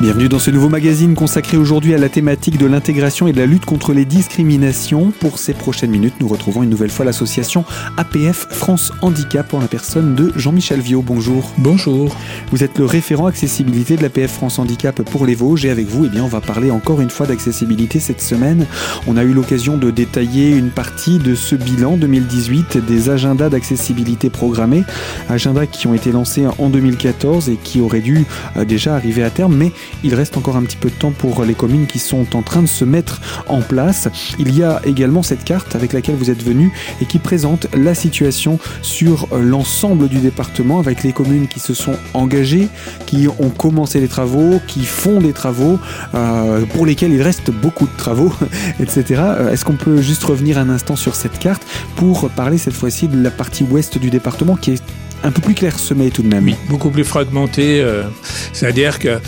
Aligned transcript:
Bienvenue 0.00 0.30
dans 0.30 0.38
ce 0.38 0.50
nouveau 0.50 0.70
magazine 0.70 1.14
consacré 1.14 1.58
aujourd'hui 1.58 1.92
à 1.92 1.98
la 1.98 2.08
thématique 2.08 2.56
de 2.56 2.64
l'intégration 2.64 3.28
et 3.28 3.34
de 3.34 3.38
la 3.38 3.44
lutte 3.44 3.66
contre 3.66 3.92
les 3.92 4.06
discriminations. 4.06 5.10
Pour 5.20 5.38
ces 5.38 5.52
prochaines 5.52 5.90
minutes, 5.90 6.14
nous 6.20 6.28
retrouvons 6.28 6.62
une 6.62 6.70
nouvelle 6.70 6.88
fois 6.88 7.04
l'association 7.04 7.66
APF 7.98 8.46
France 8.48 8.94
Handicap 9.02 9.52
en 9.52 9.60
la 9.60 9.66
personne 9.66 10.14
de 10.14 10.32
Jean-Michel 10.36 10.80
Viau. 10.80 11.02
Bonjour. 11.02 11.52
Bonjour. 11.58 12.16
Vous 12.50 12.64
êtes 12.64 12.78
le 12.78 12.86
référent 12.86 13.26
accessibilité 13.26 13.98
de 13.98 14.02
l'APF 14.02 14.32
France 14.32 14.58
Handicap 14.58 15.02
pour 15.02 15.26
les 15.26 15.34
Vosges 15.34 15.66
et 15.66 15.70
avec 15.70 15.86
vous, 15.86 16.06
eh 16.06 16.08
bien, 16.08 16.24
on 16.24 16.28
va 16.28 16.40
parler 16.40 16.70
encore 16.70 17.02
une 17.02 17.10
fois 17.10 17.26
d'accessibilité 17.26 18.00
cette 18.00 18.22
semaine. 18.22 18.66
On 19.06 19.18
a 19.18 19.22
eu 19.22 19.34
l'occasion 19.34 19.76
de 19.76 19.90
détailler 19.90 20.48
une 20.48 20.70
partie 20.70 21.18
de 21.18 21.34
ce 21.34 21.56
bilan 21.56 21.98
2018 21.98 22.78
des 22.78 23.10
agendas 23.10 23.50
d'accessibilité 23.50 24.30
programmés, 24.30 24.84
agendas 25.28 25.66
qui 25.66 25.88
ont 25.88 25.94
été 25.94 26.10
lancés 26.10 26.46
en 26.56 26.70
2014 26.70 27.50
et 27.50 27.58
qui 27.62 27.82
auraient 27.82 28.00
dû 28.00 28.24
euh, 28.56 28.64
déjà 28.64 28.94
arriver 28.94 29.22
à 29.22 29.28
terme, 29.28 29.54
mais 29.54 29.72
il 30.04 30.14
reste 30.14 30.36
encore 30.36 30.56
un 30.56 30.62
petit 30.62 30.76
peu 30.76 30.90
de 30.90 30.94
temps 30.94 31.12
pour 31.12 31.44
les 31.44 31.54
communes 31.54 31.86
qui 31.86 31.98
sont 31.98 32.36
en 32.36 32.42
train 32.42 32.62
de 32.62 32.68
se 32.68 32.84
mettre 32.84 33.20
en 33.46 33.60
place. 33.60 34.08
Il 34.38 34.56
y 34.56 34.62
a 34.62 34.80
également 34.84 35.22
cette 35.22 35.44
carte 35.44 35.74
avec 35.74 35.92
laquelle 35.92 36.16
vous 36.16 36.30
êtes 36.30 36.42
venu 36.42 36.72
et 37.00 37.06
qui 37.06 37.18
présente 37.18 37.66
la 37.74 37.94
situation 37.94 38.58
sur 38.82 39.28
l'ensemble 39.32 40.08
du 40.08 40.18
département 40.18 40.78
avec 40.78 41.02
les 41.02 41.12
communes 41.12 41.48
qui 41.48 41.60
se 41.60 41.74
sont 41.74 41.96
engagées, 42.14 42.68
qui 43.06 43.28
ont 43.28 43.50
commencé 43.50 44.00
les 44.00 44.08
travaux, 44.08 44.60
qui 44.66 44.84
font 44.84 45.20
des 45.20 45.32
travaux, 45.32 45.78
euh, 46.14 46.64
pour 46.66 46.86
lesquels 46.86 47.12
il 47.12 47.22
reste 47.22 47.50
beaucoup 47.50 47.86
de 47.86 47.96
travaux, 47.96 48.32
etc. 48.80 49.04
Euh, 49.10 49.52
est-ce 49.52 49.64
qu'on 49.64 49.76
peut 49.76 50.00
juste 50.00 50.24
revenir 50.24 50.58
un 50.58 50.68
instant 50.70 50.96
sur 50.96 51.14
cette 51.14 51.38
carte 51.38 51.62
pour 51.96 52.28
parler 52.30 52.58
cette 52.58 52.74
fois-ci 52.74 53.08
de 53.08 53.22
la 53.22 53.30
partie 53.30 53.64
ouest 53.64 53.98
du 53.98 54.10
département 54.10 54.56
qui 54.56 54.72
est 54.72 54.82
un 55.22 55.30
peu 55.30 55.40
plus 55.40 55.54
clairsemée 55.54 56.10
tout 56.10 56.22
de 56.22 56.28
même. 56.28 56.44
Oui, 56.44 56.56
beaucoup 56.68 56.90
plus 56.90 57.04
fragmentée. 57.04 57.80
Euh, 57.80 58.04
C'est-à-dire 58.52 58.98
que 58.98 59.20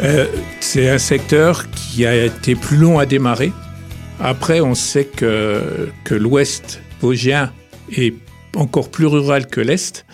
euh, 0.00 0.26
c'est 0.60 0.88
un 0.88 0.98
secteur 0.98 1.70
qui 1.70 2.06
a 2.06 2.24
été 2.24 2.54
plus 2.54 2.76
long 2.76 2.98
à 2.98 3.06
démarrer. 3.06 3.52
Après, 4.18 4.60
on 4.60 4.74
sait 4.74 5.04
que, 5.04 5.88
que 6.04 6.14
l'ouest 6.14 6.82
vosgien 7.00 7.52
est 7.96 8.14
encore 8.54 8.90
plus 8.90 9.06
rural 9.06 9.46
que 9.46 9.60
l'est. 9.60 10.04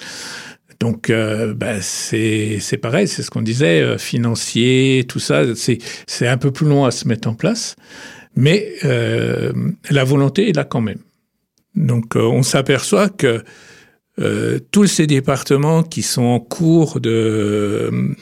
Donc, 0.81 1.11
euh, 1.11 1.55
bah, 1.55 1.81
c'est 1.81 2.79
pareil, 2.81 3.09
c'est 3.09 3.23
ce 3.23 3.31
qu'on 3.31 3.43
disait, 3.43 3.81
euh, 3.81 3.99
financier, 3.99 5.05
tout 5.09 5.19
ça, 5.19 5.43
c'est 5.55 6.27
un 6.27 6.37
peu 6.37 6.51
plus 6.51 6.67
long 6.67 6.85
à 6.85 6.91
se 6.91 7.09
mettre 7.09 7.29
en 7.29 7.35
place. 7.35 7.77
Mais 8.35 8.75
euh, 8.85 9.53
la 9.91 10.05
volonté 10.05 10.51
est 10.51 10.57
là 10.57 10.65
quand 10.65 10.83
même. 10.83 10.99
Donc, 11.75 12.17
on 12.17 12.43
s'aperçoit 12.43 13.09
que 13.09 13.43
tous 14.71 14.87
ces 14.87 15.07
départements 15.07 15.83
qui 15.83 16.01
sont 16.01 16.23
en 16.23 16.41
cours 16.41 17.01
de, 17.01 18.15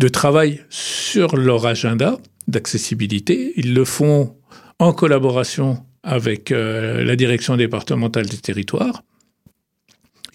de 0.00 0.08
travail 0.08 0.62
sur 0.70 1.36
leur 1.36 1.66
agenda 1.66 2.18
d'accessibilité, 2.48 3.52
ils 3.56 3.74
le 3.74 3.84
font 3.84 4.34
en 4.78 4.94
collaboration 4.94 5.84
avec 6.02 6.50
euh, 6.52 7.04
la 7.04 7.16
direction 7.16 7.58
départementale 7.58 8.24
des 8.24 8.38
territoires, 8.38 9.02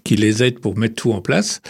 qui 0.03 0.17
les 0.17 0.43
aide 0.43 0.59
pour 0.59 0.77
mettre 0.77 0.93
tout 0.93 1.11
en 1.13 1.21
place. 1.21 1.61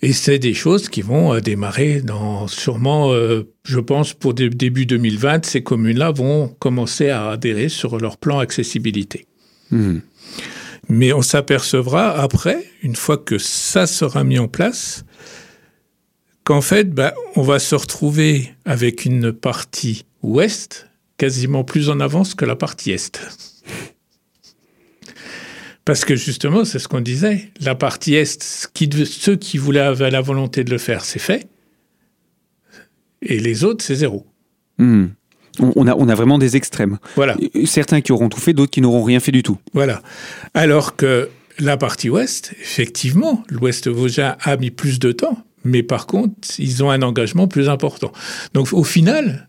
Et 0.00 0.12
c'est 0.12 0.38
des 0.38 0.54
choses 0.54 0.88
qui 0.88 1.02
vont 1.02 1.34
euh, 1.34 1.40
démarrer 1.40 2.02
dans 2.02 2.46
sûrement, 2.46 3.12
euh, 3.12 3.52
je 3.64 3.80
pense, 3.80 4.14
pour 4.14 4.32
dé 4.32 4.48
début 4.48 4.86
2020, 4.86 5.44
ces 5.44 5.64
communes-là 5.64 6.12
vont 6.12 6.46
commencer 6.60 7.10
à 7.10 7.30
adhérer 7.30 7.68
sur 7.68 7.98
leur 7.98 8.16
plan 8.16 8.38
accessibilité. 8.38 9.26
Mmh. 9.72 9.98
Mais 10.88 11.12
on 11.12 11.22
s'apercevra 11.22 12.16
après, 12.16 12.64
une 12.84 12.94
fois 12.94 13.18
que 13.18 13.38
ça 13.38 13.88
sera 13.88 14.22
mis 14.22 14.38
en 14.38 14.46
place, 14.46 15.04
qu'en 16.48 16.62
fait, 16.62 16.94
bah, 16.94 17.12
on 17.36 17.42
va 17.42 17.58
se 17.58 17.74
retrouver 17.74 18.54
avec 18.64 19.04
une 19.04 19.34
partie 19.34 20.06
ouest 20.22 20.88
quasiment 21.18 21.62
plus 21.62 21.90
en 21.90 22.00
avance 22.00 22.34
que 22.34 22.46
la 22.46 22.56
partie 22.56 22.90
est. 22.90 23.20
Parce 25.84 26.06
que 26.06 26.16
justement, 26.16 26.64
c'est 26.64 26.78
ce 26.78 26.88
qu'on 26.88 27.02
disait, 27.02 27.50
la 27.60 27.74
partie 27.74 28.14
est, 28.14 28.70
qui, 28.72 28.88
ceux 29.04 29.36
qui 29.36 29.58
voulaient 29.58 29.80
avaient 29.80 30.10
la 30.10 30.22
volonté 30.22 30.64
de 30.64 30.70
le 30.70 30.78
faire, 30.78 31.04
c'est 31.04 31.18
fait. 31.18 31.48
Et 33.20 33.40
les 33.40 33.64
autres, 33.64 33.84
c'est 33.84 33.96
zéro. 33.96 34.24
Mmh. 34.78 35.08
On 35.58 35.86
a, 35.86 35.94
on 35.96 36.08
a, 36.08 36.14
vraiment 36.14 36.38
des 36.38 36.56
extrêmes. 36.56 36.98
Voilà. 37.14 37.36
Certains 37.66 38.00
qui 38.00 38.10
auront 38.10 38.30
tout 38.30 38.40
fait, 38.40 38.54
d'autres 38.54 38.70
qui 38.70 38.80
n'auront 38.80 39.04
rien 39.04 39.20
fait 39.20 39.32
du 39.32 39.42
tout. 39.42 39.58
Voilà. 39.74 40.02
Alors 40.54 40.96
que 40.96 41.28
la 41.58 41.76
partie 41.76 42.08
ouest, 42.08 42.54
effectivement, 42.58 43.44
l'ouest 43.50 43.86
vosgien 43.86 44.38
a 44.40 44.56
mis 44.56 44.70
plus 44.70 44.98
de 44.98 45.12
temps, 45.12 45.44
mais 45.64 45.82
par 45.82 46.06
contre, 46.06 46.34
ils 46.58 46.82
ont 46.82 46.90
un 46.90 47.02
engagement 47.02 47.48
plus 47.48 47.68
important. 47.68 48.12
Donc 48.54 48.72
au 48.72 48.84
final, 48.84 49.48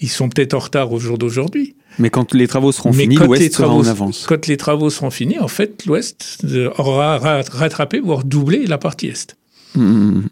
ils 0.00 0.08
sont 0.08 0.28
peut-être 0.28 0.54
en 0.54 0.60
retard 0.60 0.92
au 0.92 0.98
jour 0.98 1.18
d'aujourd'hui. 1.18 1.74
Mais 1.98 2.10
quand 2.10 2.32
les 2.34 2.46
travaux 2.46 2.72
seront 2.72 2.90
mais 2.90 3.04
finis, 3.04 3.16
l'ouest 3.16 3.54
sera 3.54 3.74
en 3.74 3.84
avance. 3.84 4.26
Quand 4.28 4.46
les 4.46 4.56
travaux 4.56 4.90
seront 4.90 5.10
finis, 5.10 5.38
en 5.38 5.48
fait, 5.48 5.84
l'ouest 5.86 6.44
aura 6.76 7.18
rattrapé, 7.18 8.00
voire 8.00 8.24
doublé 8.24 8.66
la 8.66 8.78
partie 8.78 9.08
est. 9.08 9.36
Mmh. 9.74 10.22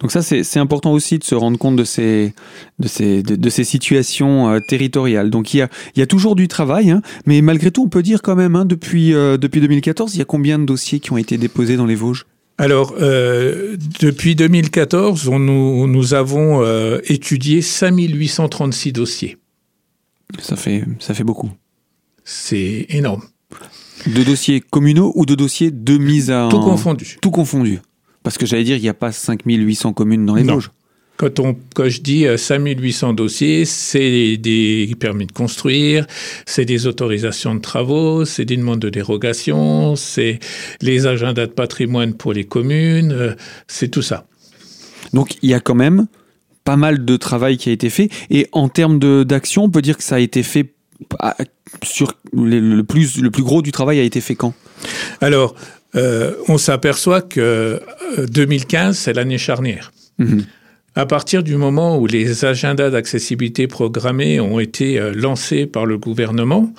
Donc 0.00 0.12
ça, 0.12 0.22
c'est 0.22 0.58
important 0.58 0.92
aussi 0.92 1.18
de 1.18 1.24
se 1.24 1.34
rendre 1.34 1.58
compte 1.58 1.76
de 1.76 1.84
ces, 1.84 2.34
de 2.78 2.88
ces, 2.88 3.22
de, 3.22 3.34
de 3.34 3.50
ces 3.50 3.64
situations 3.64 4.50
euh, 4.50 4.60
territoriales. 4.60 5.30
Donc 5.30 5.54
il 5.54 5.58
y 5.58 5.62
a, 5.62 5.68
il 5.96 6.00
y 6.00 6.02
a 6.02 6.06
toujours 6.06 6.36
du 6.36 6.48
travail, 6.48 6.90
hein, 6.90 7.02
mais 7.26 7.40
malgré 7.42 7.70
tout, 7.70 7.82
on 7.82 7.88
peut 7.88 8.02
dire 8.02 8.22
quand 8.22 8.36
même, 8.36 8.54
hein, 8.56 8.64
depuis, 8.64 9.14
euh, 9.14 9.36
depuis 9.36 9.60
2014, 9.60 10.14
il 10.14 10.18
y 10.18 10.22
a 10.22 10.26
combien 10.26 10.58
de 10.58 10.64
dossiers 10.64 11.00
qui 11.00 11.12
ont 11.12 11.16
été 11.16 11.38
déposés 11.38 11.76
dans 11.76 11.86
les 11.86 11.94
Vosges? 11.96 12.26
Alors, 12.56 12.94
euh, 13.00 13.76
depuis 14.00 14.36
2014, 14.36 15.28
on, 15.28 15.38
nous, 15.40 15.86
nous 15.88 16.14
avons 16.14 16.62
euh, 16.62 17.00
étudié 17.04 17.62
5836 17.62 18.92
dossiers. 18.92 19.38
Ça 20.38 20.56
fait, 20.56 20.84
ça 21.00 21.14
fait 21.14 21.24
beaucoup. 21.24 21.50
C'est 22.24 22.86
énorme. 22.90 23.22
De 24.06 24.22
dossiers 24.22 24.60
communaux 24.60 25.12
ou 25.16 25.26
de 25.26 25.34
dossiers 25.34 25.70
de 25.70 25.98
mise 25.98 26.30
à... 26.30 26.48
Tout 26.50 26.60
confondu. 26.60 27.18
Tout 27.20 27.30
confondu. 27.30 27.80
Parce 28.22 28.38
que 28.38 28.46
j'allais 28.46 28.64
dire, 28.64 28.76
il 28.76 28.82
n'y 28.82 28.88
a 28.88 28.94
pas 28.94 29.12
5800 29.12 29.92
communes 29.92 30.24
dans 30.24 30.34
les. 30.34 30.44
Vosges. 30.44 30.70
Quand, 31.16 31.38
on, 31.38 31.56
quand 31.74 31.88
je 31.88 32.00
dis 32.00 32.26
5800 32.36 33.12
dossiers, 33.12 33.64
c'est 33.64 34.36
des 34.36 34.92
permis 34.98 35.26
de 35.26 35.32
construire, 35.32 36.06
c'est 36.44 36.64
des 36.64 36.86
autorisations 36.86 37.54
de 37.54 37.60
travaux, 37.60 38.24
c'est 38.24 38.44
des 38.44 38.56
demandes 38.56 38.80
de 38.80 38.90
dérogation, 38.90 39.94
c'est 39.94 40.40
les 40.80 41.06
agendas 41.06 41.46
de 41.46 41.52
patrimoine 41.52 42.14
pour 42.14 42.32
les 42.32 42.44
communes, 42.44 43.36
c'est 43.68 43.88
tout 43.88 44.02
ça. 44.02 44.26
Donc 45.12 45.36
il 45.42 45.50
y 45.50 45.54
a 45.54 45.60
quand 45.60 45.76
même 45.76 46.06
pas 46.64 46.76
mal 46.76 47.04
de 47.04 47.16
travail 47.16 47.58
qui 47.58 47.68
a 47.68 47.72
été 47.72 47.90
fait. 47.90 48.08
Et 48.30 48.48
en 48.52 48.68
termes 48.68 48.98
d'action, 49.24 49.64
on 49.64 49.70
peut 49.70 49.82
dire 49.82 49.96
que 49.96 50.02
ça 50.02 50.16
a 50.16 50.20
été 50.20 50.42
fait 50.42 50.74
sur 51.82 52.12
le 52.32 52.82
plus, 52.82 53.20
le 53.20 53.30
plus 53.30 53.42
gros 53.42 53.62
du 53.62 53.72
travail 53.72 54.00
a 54.00 54.02
été 54.02 54.20
fait 54.20 54.34
quand? 54.34 54.54
Alors, 55.20 55.54
euh, 55.94 56.34
on 56.48 56.58
s'aperçoit 56.58 57.22
que 57.22 57.80
2015, 58.28 58.96
c'est 58.96 59.12
l'année 59.12 59.38
charnière. 59.38 59.92
Mmh. 60.18 60.40
À 60.96 61.06
partir 61.06 61.42
du 61.42 61.56
moment 61.56 61.98
où 61.98 62.06
les 62.06 62.44
agendas 62.44 62.90
d'accessibilité 62.90 63.66
programmés 63.66 64.38
ont 64.38 64.60
été 64.60 64.98
euh, 64.98 65.12
lancés 65.12 65.66
par 65.66 65.86
le 65.86 65.98
gouvernement, 65.98 66.72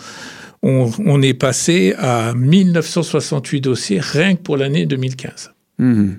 on, 0.64 0.90
on, 1.06 1.22
est 1.22 1.34
passé 1.34 1.94
à 1.98 2.34
1968 2.34 3.62
dossiers 3.62 4.00
rien 4.00 4.36
que 4.36 4.42
pour 4.42 4.56
l'année 4.56 4.86
2015. 4.86 5.52
Mmh. 5.80 6.14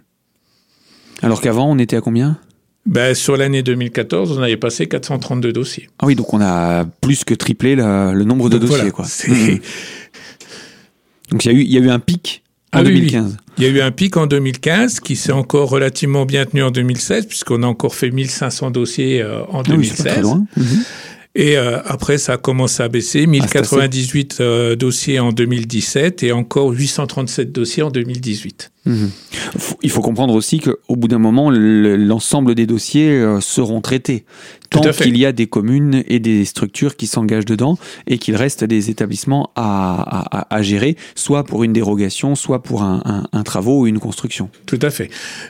Alors 1.23 1.41
qu'avant, 1.41 1.71
on 1.71 1.79
était 1.79 1.97
à 1.97 2.03
combien? 2.03 2.39
Ben, 2.85 3.15
Sur 3.15 3.37
l'année 3.37 3.63
2014, 3.63 4.39
on 4.39 4.43
avait 4.43 4.59
passé 4.59 4.87
432 4.87 5.53
dossiers. 5.53 5.89
Ah 5.99 6.07
oui, 6.07 6.15
donc 6.15 6.33
on 6.35 6.41
a 6.41 6.85
plus 7.01 7.25
que 7.25 7.35
triplé 7.35 7.75
le 7.77 8.25
nombre 8.25 8.51
de 8.51 8.59
donc 8.59 8.69
dossiers. 8.69 8.91
Voilà, 8.91 8.91
quoi. 8.91 9.07
Mmh. 9.07 9.59
Donc 11.31 11.45
y, 11.45 11.49
il 11.49 11.73
y 11.73 11.79
a 11.79 11.81
eu 11.81 11.91
un 11.91 11.99
pic 11.99 12.45
en 12.77 12.81
ah, 12.81 12.85
2015. 12.85 13.25
Oui, 13.25 13.31
oui. 13.31 13.37
Il 13.59 13.65
y 13.65 13.67
a 13.67 13.71
eu 13.71 13.81
un 13.81 13.91
pic 13.91 14.17
en 14.17 14.27
2015 14.27 15.01
qui 15.01 15.17
s'est 15.17 15.33
encore 15.33 15.71
relativement 15.71 16.27
bien 16.27 16.45
tenu 16.45 16.63
en 16.63 16.71
2016 16.71 17.27
puisqu'on 17.27 17.63
a 17.63 17.67
encore 17.67 17.95
fait 17.95 18.11
1500 18.11 18.71
dossiers 18.71 19.23
euh, 19.23 19.45
en 19.49 19.63
2016. 19.63 19.99
Ah 19.99 20.03
oui, 20.03 20.13
très 20.13 20.23
loin. 20.23 20.47
Mmh. 20.57 20.63
Et 21.37 21.59
euh, 21.59 21.81
après, 21.85 22.17
ça 22.17 22.35
a 22.35 22.37
commencé 22.39 22.83
à 22.83 22.89
baisser. 22.89 23.27
1098 23.27 24.37
ah, 24.39 24.43
euh, 24.43 24.77
dossiers 24.77 25.21
en 25.21 25.33
2017 25.33 26.23
et 26.23 26.33
encore 26.33 26.71
837 26.71 27.53
dossiers 27.53 27.83
en 27.83 27.91
2018. 27.91 28.73
Mmh. 28.87 29.07
Il 29.83 29.91
faut 29.91 30.01
comprendre 30.01 30.35
aussi 30.35 30.61
qu'au 30.61 30.97
bout 30.97 31.09
d'un 31.09 31.19
moment, 31.19 31.51
l'ensemble 31.51 32.55
des 32.55 32.67
dossiers 32.67 33.11
euh, 33.11 33.41
seront 33.41 33.81
traités. 33.81 34.25
Tant 34.71 34.81
qu'il 34.81 35.17
y 35.17 35.25
a 35.25 35.33
des 35.33 35.47
communes 35.47 36.03
et 36.09 36.19
des 36.19 36.45
structures 36.45 36.97
qui 36.97 37.07
s'engagent 37.07 37.45
dedans 37.45 37.79
et 38.07 38.19
qu'il 38.19 38.35
reste 38.37 38.65
des 38.65 38.91
établissements 38.91 39.51
à, 39.55 40.39
à, 40.39 40.55
à, 40.55 40.63
gérer, 40.63 40.97
soit 41.15 41.45
pour 41.45 41.63
une 41.63 41.73
dérogation, 41.73 42.35
soit 42.35 42.63
pour 42.63 42.83
un, 42.83 43.01
un, 43.05 43.27
un, 43.33 43.43
travaux 43.43 43.83
ou 43.83 43.87
une 43.87 44.01
construction. 44.01 44.51
Tout 44.67 44.79
à 44.83 44.91
fait. 44.91 45.09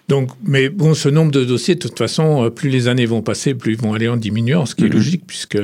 Donc, 0.08 0.30
mais 0.44 0.68
bon, 0.68 0.94
ce 0.94 1.08
nombre 1.08 1.32
de 1.32 1.44
dossiers, 1.44 1.74
de 1.74 1.80
toute 1.80 1.98
façon, 1.98 2.50
plus 2.54 2.68
les 2.68 2.88
années 2.88 3.06
vont 3.06 3.22
passer, 3.22 3.54
plus 3.54 3.72
ils 3.72 3.78
vont 3.78 3.94
aller 3.94 4.08
en 4.08 4.16
diminuant, 4.16 4.66
ce 4.66 4.74
qui 4.74 4.84
mmh. 4.84 4.86
est 4.86 4.90
logique, 4.90 5.22
puisque 5.26 5.58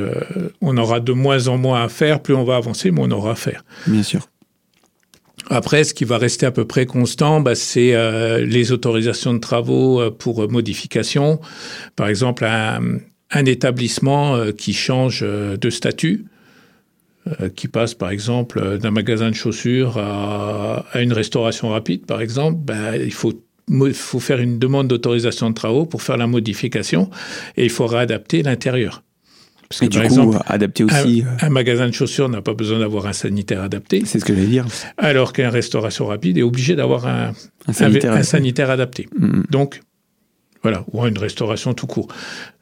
on 0.60 0.76
aura 0.78 1.00
de 1.00 1.12
moins 1.12 1.48
en 1.48 1.58
moins 1.58 1.84
à 1.84 1.88
faire, 1.88 2.20
plus 2.20 2.34
on 2.34 2.44
va 2.44 2.56
avancer, 2.56 2.90
moins 2.90 3.08
on 3.08 3.12
aura 3.12 3.32
à 3.32 3.36
faire. 3.36 3.64
Bien 3.86 4.02
sûr. 4.02 4.28
Après, 5.52 5.84
ce 5.84 5.92
qui 5.92 6.06
va 6.06 6.16
rester 6.16 6.46
à 6.46 6.50
peu 6.50 6.64
près 6.64 6.86
constant, 6.86 7.42
bah, 7.42 7.54
c'est 7.54 7.94
euh, 7.94 8.38
les 8.38 8.72
autorisations 8.72 9.34
de 9.34 9.38
travaux 9.38 10.00
euh, 10.00 10.10
pour 10.10 10.50
modification. 10.50 11.40
Par 11.94 12.08
exemple, 12.08 12.46
un, 12.46 13.44
établissement 13.44 14.34
euh, 14.34 14.52
qui 14.52 14.72
change 14.72 15.20
de 15.22 15.70
statut, 15.70 16.24
qui 17.54 17.68
passe 17.68 17.94
par 17.94 18.10
exemple 18.10 18.78
d'un 18.78 18.90
magasin 18.90 19.30
de 19.30 19.34
chaussures 19.34 19.96
à, 19.96 20.84
une 20.94 21.12
restauration 21.12 21.68
rapide, 21.68 22.04
par 22.06 22.20
exemple, 22.20 22.58
bah, 22.64 22.96
il 22.96 23.12
faut 23.12 24.20
faire 24.20 24.40
une 24.40 24.58
demande 24.58 24.88
d'autorisation 24.88 25.50
de 25.50 25.54
travaux 25.54 25.84
pour 25.84 26.02
faire 26.02 26.16
la 26.16 26.26
modification 26.26 27.10
et 27.56 27.64
il 27.64 27.70
faut 27.70 27.86
réadapter 27.86 28.42
l'intérieur. 28.42 29.02
Parce 29.72 29.80
que, 29.80 29.86
et 29.86 29.88
du 29.88 29.98
par 29.98 30.06
coup, 30.06 30.12
exemple, 30.12 30.38
adapter 30.46 30.84
aussi. 30.84 31.24
Un, 31.40 31.46
un, 31.46 31.48
magasin 31.48 31.86
de 31.86 31.94
chaussures 31.94 32.28
n'a 32.28 32.42
pas 32.42 32.52
besoin 32.52 32.78
d'avoir 32.78 33.06
un 33.06 33.14
sanitaire 33.14 33.62
adapté. 33.62 34.02
C'est 34.04 34.20
ce 34.20 34.24
que 34.26 34.34
je 34.34 34.40
vais 34.40 34.46
dire. 34.46 34.66
Alors 34.98 35.32
qu'un 35.32 35.48
restauration 35.48 36.04
rapide 36.06 36.36
est 36.36 36.42
obligé 36.42 36.76
d'avoir 36.76 37.06
un, 37.06 37.32
un, 37.66 37.72
sanitaire, 37.72 38.12
un, 38.12 38.22
sanitaire, 38.22 38.68
adapté. 38.68 39.08
Mm. 39.18 39.44
Donc, 39.48 39.80
voilà, 40.62 40.84
ou 40.92 41.06
une 41.06 41.16
restauration 41.16 41.72
tout 41.72 41.86
court, 41.86 42.08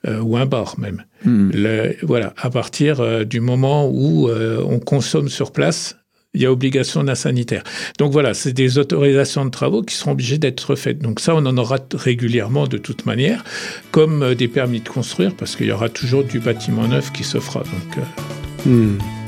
euh, 0.07 0.21
ou 0.21 0.37
un 0.37 0.47
bar 0.47 0.79
même. 0.79 1.03
Mm. 1.25 1.51
Le, 1.53 1.97
voilà, 2.03 2.33
à 2.37 2.49
partir 2.49 3.01
euh, 3.01 3.25
du 3.25 3.41
moment 3.41 3.89
où 3.89 4.29
euh, 4.29 4.65
on 4.65 4.79
consomme 4.79 5.29
sur 5.29 5.51
place, 5.51 5.97
il 6.35 6.43
y 6.43 6.47
a 6.47 6.53
obligation 6.53 7.03
d'un 7.05 7.15
sanitaire. 7.15 7.65
Donc 7.99 8.13
voilà, 8.13 8.35
c'est 8.35 8.53
des 8.53 8.79
autorisations 8.79 9.45
de 9.45 9.51
travaux 9.51 9.83
qui 9.83 9.95
seront 9.95 10.13
obligées 10.13 10.39
d'être 10.39 10.75
faites. 10.77 10.99
Donc 10.99 11.21
ça, 11.21 11.35
on 11.35 11.45
en 11.47 11.57
aura 11.59 11.79
régulièrement 11.95 12.67
de 12.67 12.79
toute 12.79 13.07
manière, 13.07 13.45
comme 13.91 14.23
euh, 14.23 14.35
des 14.35 14.49
permis 14.49 14.81
de 14.81 14.89
construire, 14.89 15.35
parce 15.35 15.57
qu'il 15.57 15.67
y 15.67 15.73
aura 15.73 15.89
toujours 15.89 16.25
du 16.25 16.39
bâtiment 16.39 16.87
neuf 16.87 17.13
qui 17.13 17.25
se 17.25 17.39
fera. 17.39 17.61
Donc, 17.61 17.99
euh... 17.99 18.71
hmm. 18.71 19.20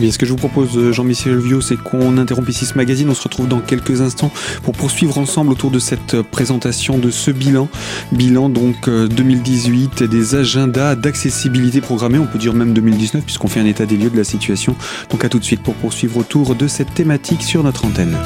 Ce 0.00 0.18
que 0.18 0.26
je 0.26 0.30
vous 0.30 0.38
propose, 0.38 0.76
euh, 0.76 0.92
Jean-Michel 0.92 1.38
Viau, 1.38 1.60
c'est 1.60 1.76
qu'on 1.76 2.18
interrompe 2.18 2.48
ici 2.48 2.66
ce 2.66 2.74
magazine. 2.74 3.08
On 3.10 3.14
se 3.14 3.22
retrouve 3.22 3.48
dans 3.48 3.60
quelques 3.60 4.00
instants 4.00 4.32
pour 4.62 4.74
poursuivre 4.74 5.18
ensemble 5.18 5.52
autour 5.52 5.70
de 5.70 5.78
cette 5.78 6.14
euh, 6.14 6.22
présentation 6.22 6.98
de 6.98 7.10
ce 7.10 7.30
bilan. 7.30 7.68
Bilan 8.10 8.48
donc 8.48 8.88
2018 8.88 10.02
euh, 10.02 10.06
des 10.08 10.34
agendas 10.34 10.96
d'accessibilité 10.96 11.80
programmés. 11.80 12.18
On 12.18 12.26
peut 12.26 12.38
dire 12.38 12.54
même 12.54 12.72
2019 12.72 13.24
puisqu'on 13.24 13.48
fait 13.48 13.60
un 13.60 13.66
état 13.66 13.86
des 13.86 13.96
lieux 13.96 14.10
de 14.10 14.16
la 14.16 14.24
situation. 14.24 14.76
Donc 15.10 15.24
à 15.24 15.28
tout 15.28 15.38
de 15.38 15.44
suite 15.44 15.62
pour 15.62 15.74
poursuivre 15.74 16.16
autour 16.16 16.54
de 16.54 16.66
cette 16.66 16.94
thématique 16.94 17.42
sur 17.42 17.62
notre 17.62 17.84
antenne. 17.84 18.16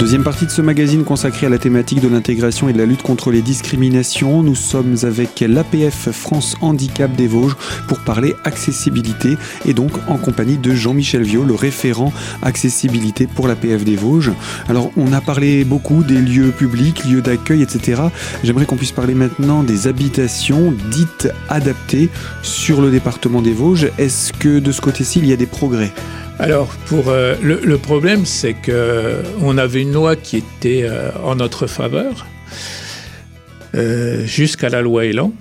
Deuxième 0.00 0.24
partie 0.24 0.46
de 0.46 0.50
ce 0.50 0.62
magazine 0.62 1.04
consacré 1.04 1.44
à 1.44 1.50
la 1.50 1.58
thématique 1.58 2.00
de 2.00 2.08
l'intégration 2.08 2.70
et 2.70 2.72
de 2.72 2.78
la 2.78 2.86
lutte 2.86 3.02
contre 3.02 3.30
les 3.30 3.42
discriminations. 3.42 4.42
Nous 4.42 4.54
sommes 4.54 4.96
avec 5.02 5.44
l'APF 5.46 6.10
France 6.10 6.56
Handicap 6.62 7.14
des 7.14 7.26
Vosges 7.26 7.54
pour 7.86 8.00
parler 8.00 8.34
accessibilité 8.44 9.36
et 9.66 9.74
donc 9.74 9.90
en 10.08 10.16
compagnie 10.16 10.56
de 10.56 10.74
Jean-Michel 10.74 11.22
Viau, 11.22 11.44
le 11.44 11.54
référent 11.54 12.14
accessibilité 12.40 13.26
pour 13.26 13.46
l'APF 13.46 13.84
des 13.84 13.94
Vosges. 13.94 14.32
Alors 14.70 14.90
on 14.96 15.12
a 15.12 15.20
parlé 15.20 15.64
beaucoup 15.64 16.02
des 16.02 16.18
lieux 16.18 16.50
publics, 16.50 17.04
lieux 17.04 17.20
d'accueil, 17.20 17.60
etc. 17.60 18.00
J'aimerais 18.42 18.64
qu'on 18.64 18.76
puisse 18.76 18.92
parler 18.92 19.12
maintenant 19.12 19.62
des 19.62 19.86
habitations 19.86 20.72
dites 20.90 21.28
adaptées 21.50 22.08
sur 22.40 22.80
le 22.80 22.90
département 22.90 23.42
des 23.42 23.52
Vosges. 23.52 23.90
Est-ce 23.98 24.32
que 24.32 24.60
de 24.60 24.72
ce 24.72 24.80
côté-ci 24.80 25.18
il 25.18 25.26
y 25.26 25.34
a 25.34 25.36
des 25.36 25.44
progrès? 25.44 25.92
Alors, 26.40 26.68
pour, 26.86 27.08
euh, 27.08 27.34
le, 27.42 27.60
le, 27.62 27.78
problème, 27.78 28.24
c'est 28.24 28.54
qu'on 28.54 29.58
avait 29.58 29.82
une 29.82 29.92
loi 29.92 30.16
qui 30.16 30.38
était 30.38 30.84
euh, 30.84 31.10
en 31.22 31.36
notre 31.36 31.66
faveur 31.66 32.26
euh, 33.74 34.24
jusqu'à 34.24 34.70
la 34.70 34.80
loi 34.80 35.04
Elan. 35.04 35.32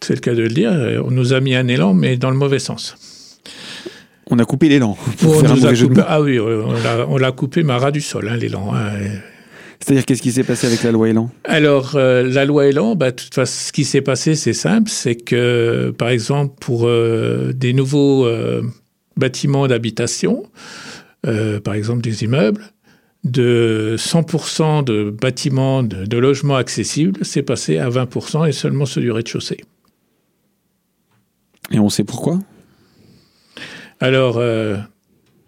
C'est 0.00 0.14
le 0.14 0.20
cas 0.20 0.34
de 0.34 0.42
le 0.42 0.48
dire. 0.48 0.72
On 1.04 1.10
nous 1.10 1.32
a 1.32 1.40
mis 1.40 1.56
un 1.56 1.66
élan, 1.66 1.92
mais 1.92 2.16
dans 2.16 2.30
le 2.30 2.36
mauvais 2.36 2.60
sens. 2.60 2.96
On 4.30 4.38
a 4.38 4.44
coupé 4.44 4.68
l'élan. 4.68 4.96
Ah 6.06 6.20
oui, 6.20 6.38
on 6.38 7.16
l'a 7.16 7.32
coupé, 7.32 7.64
mais 7.64 7.72
à 7.72 7.78
ras 7.78 7.90
du 7.90 8.00
sol, 8.00 8.28
hein, 8.28 8.36
l'élan. 8.36 8.72
Hein. 8.74 8.90
C'est-à-dire, 9.80 10.04
qu'est-ce 10.04 10.22
qui 10.22 10.32
s'est 10.32 10.42
passé 10.42 10.66
avec 10.66 10.82
la 10.82 10.90
loi 10.90 11.08
Elan? 11.08 11.30
Alors, 11.44 11.92
euh, 11.94 12.22
la 12.24 12.44
loi 12.44 12.66
Elan, 12.66 12.96
bah, 12.96 13.12
toute 13.12 13.34
façon, 13.34 13.66
ce 13.66 13.72
qui 13.72 13.84
s'est 13.84 14.00
passé, 14.00 14.34
c'est 14.34 14.52
simple. 14.52 14.90
C'est 14.90 15.16
que, 15.16 15.94
par 15.96 16.08
exemple, 16.08 16.54
pour 16.60 16.88
euh, 16.88 17.52
des 17.54 17.72
nouveaux 17.72 18.26
euh, 18.26 18.62
bâtiments 19.16 19.66
d'habitation, 19.66 20.44
euh, 21.26 21.60
par 21.60 21.74
exemple 21.74 22.02
des 22.02 22.24
immeubles, 22.24 22.64
de 23.24 23.96
100% 23.98 24.84
de 24.84 25.10
bâtiments, 25.10 25.82
de, 25.82 26.04
de 26.04 26.16
logements 26.18 26.56
accessibles, 26.56 27.24
c'est 27.24 27.42
passé 27.42 27.78
à 27.78 27.88
20% 27.88 28.48
et 28.48 28.52
seulement 28.52 28.86
ceux 28.86 29.00
du 29.00 29.10
rez-de-chaussée. 29.10 29.60
Et 31.72 31.80
on 31.80 31.88
sait 31.88 32.04
pourquoi? 32.04 32.38
Alors, 34.00 34.36
euh, 34.36 34.76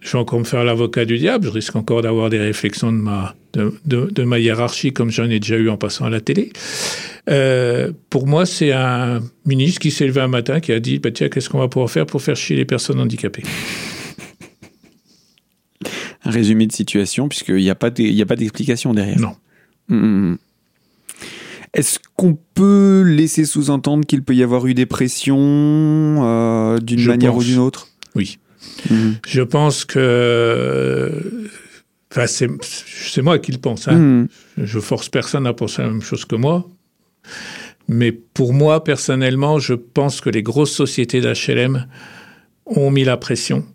je 0.08 0.14
vais 0.14 0.18
encore 0.20 0.38
me 0.38 0.44
faire 0.44 0.64
l'avocat 0.64 1.04
du 1.04 1.18
diable, 1.18 1.44
je 1.44 1.50
risque 1.50 1.76
encore 1.76 2.00
d'avoir 2.00 2.30
des 2.30 2.38
réflexions 2.38 2.90
de 2.90 2.96
ma, 2.96 3.34
de, 3.52 3.74
de, 3.84 4.08
de 4.10 4.22
ma 4.22 4.38
hiérarchie 4.38 4.94
comme 4.94 5.10
j'en 5.10 5.28
ai 5.28 5.38
déjà 5.38 5.56
eu 5.56 5.68
en 5.68 5.76
passant 5.76 6.06
à 6.06 6.10
la 6.10 6.22
télé. 6.22 6.50
Euh, 7.28 7.92
pour 8.08 8.26
moi, 8.26 8.46
c'est 8.46 8.72
un 8.72 9.20
ministre 9.44 9.80
qui 9.80 9.90
s'est 9.90 10.06
levé 10.06 10.22
un 10.22 10.28
matin 10.28 10.60
qui 10.60 10.72
a 10.72 10.80
dit 10.80 10.98
bah, 10.98 11.10
Tiens, 11.10 11.28
qu'est-ce 11.28 11.50
qu'on 11.50 11.58
va 11.58 11.68
pouvoir 11.68 11.90
faire 11.90 12.06
pour 12.06 12.22
faire 12.22 12.36
chier 12.36 12.56
les 12.56 12.64
personnes 12.64 13.00
handicapées? 13.00 13.42
Un 16.24 16.30
résumé 16.30 16.66
de 16.66 16.72
situation, 16.72 17.28
puisqu'il 17.28 17.56
n'y 17.56 17.68
a 17.68 17.74
pas 17.74 17.90
d'explication 17.90 18.94
derrière. 18.94 19.20
Non. 19.20 19.36
Mmh. 19.88 20.36
Est-ce 21.74 21.98
qu'on 22.16 22.38
peut 22.54 23.02
laisser 23.06 23.44
sous-entendre 23.44 24.06
qu'il 24.06 24.22
peut 24.22 24.34
y 24.34 24.42
avoir 24.42 24.66
eu 24.66 24.72
des 24.72 24.86
pressions 24.86 25.36
euh, 25.38 26.78
d'une 26.78 27.04
manière 27.04 27.34
pense. 27.34 27.44
ou 27.44 27.46
d'une 27.46 27.58
autre? 27.58 27.88
Oui. 28.14 28.38
Mmh. 28.90 29.10
Je 29.26 29.42
pense 29.42 29.84
que. 29.84 31.48
Enfin, 32.10 32.26
c'est 32.26 33.22
moi 33.22 33.38
qui 33.38 33.52
le 33.52 33.58
pense. 33.58 33.86
Hein. 33.88 33.96
Mmh. 33.96 34.28
Je 34.58 34.80
force 34.80 35.08
personne 35.08 35.46
à 35.46 35.52
penser 35.52 35.82
la 35.82 35.88
même 35.88 36.02
chose 36.02 36.24
que 36.24 36.36
moi. 36.36 36.68
Mais 37.86 38.12
pour 38.12 38.52
moi, 38.52 38.84
personnellement, 38.84 39.58
je 39.58 39.74
pense 39.74 40.20
que 40.20 40.30
les 40.30 40.42
grosses 40.42 40.72
sociétés 40.72 41.20
d'HLM 41.20 41.86
ont 42.66 42.90
mis 42.90 43.04
la 43.04 43.16
pression 43.16 43.66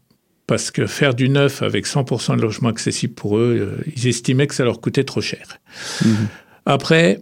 parce 0.46 0.72
que 0.72 0.88
faire 0.88 1.14
du 1.14 1.30
neuf 1.30 1.62
avec 1.62 1.88
100% 1.88 2.38
de 2.38 2.42
logements 2.42 2.70
accessibles 2.70 3.14
pour 3.14 3.38
eux, 3.38 3.58
euh, 3.60 3.92
ils 3.96 4.08
estimaient 4.08 4.46
que 4.46 4.54
ça 4.54 4.64
leur 4.64 4.82
coûtait 4.82 5.04
trop 5.04 5.22
cher. 5.22 5.60
Mmh. 6.04 6.08
Après, 6.66 7.22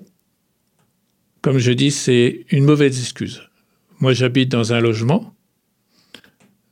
comme 1.42 1.58
je 1.58 1.72
dis, 1.72 1.92
c'est 1.92 2.46
une 2.50 2.66
mauvaise 2.66 3.00
excuse. 3.00 3.42
Moi, 4.00 4.13
j'habite 4.13 4.50
dans 4.50 4.74
un 4.74 4.80
logement 4.80 5.34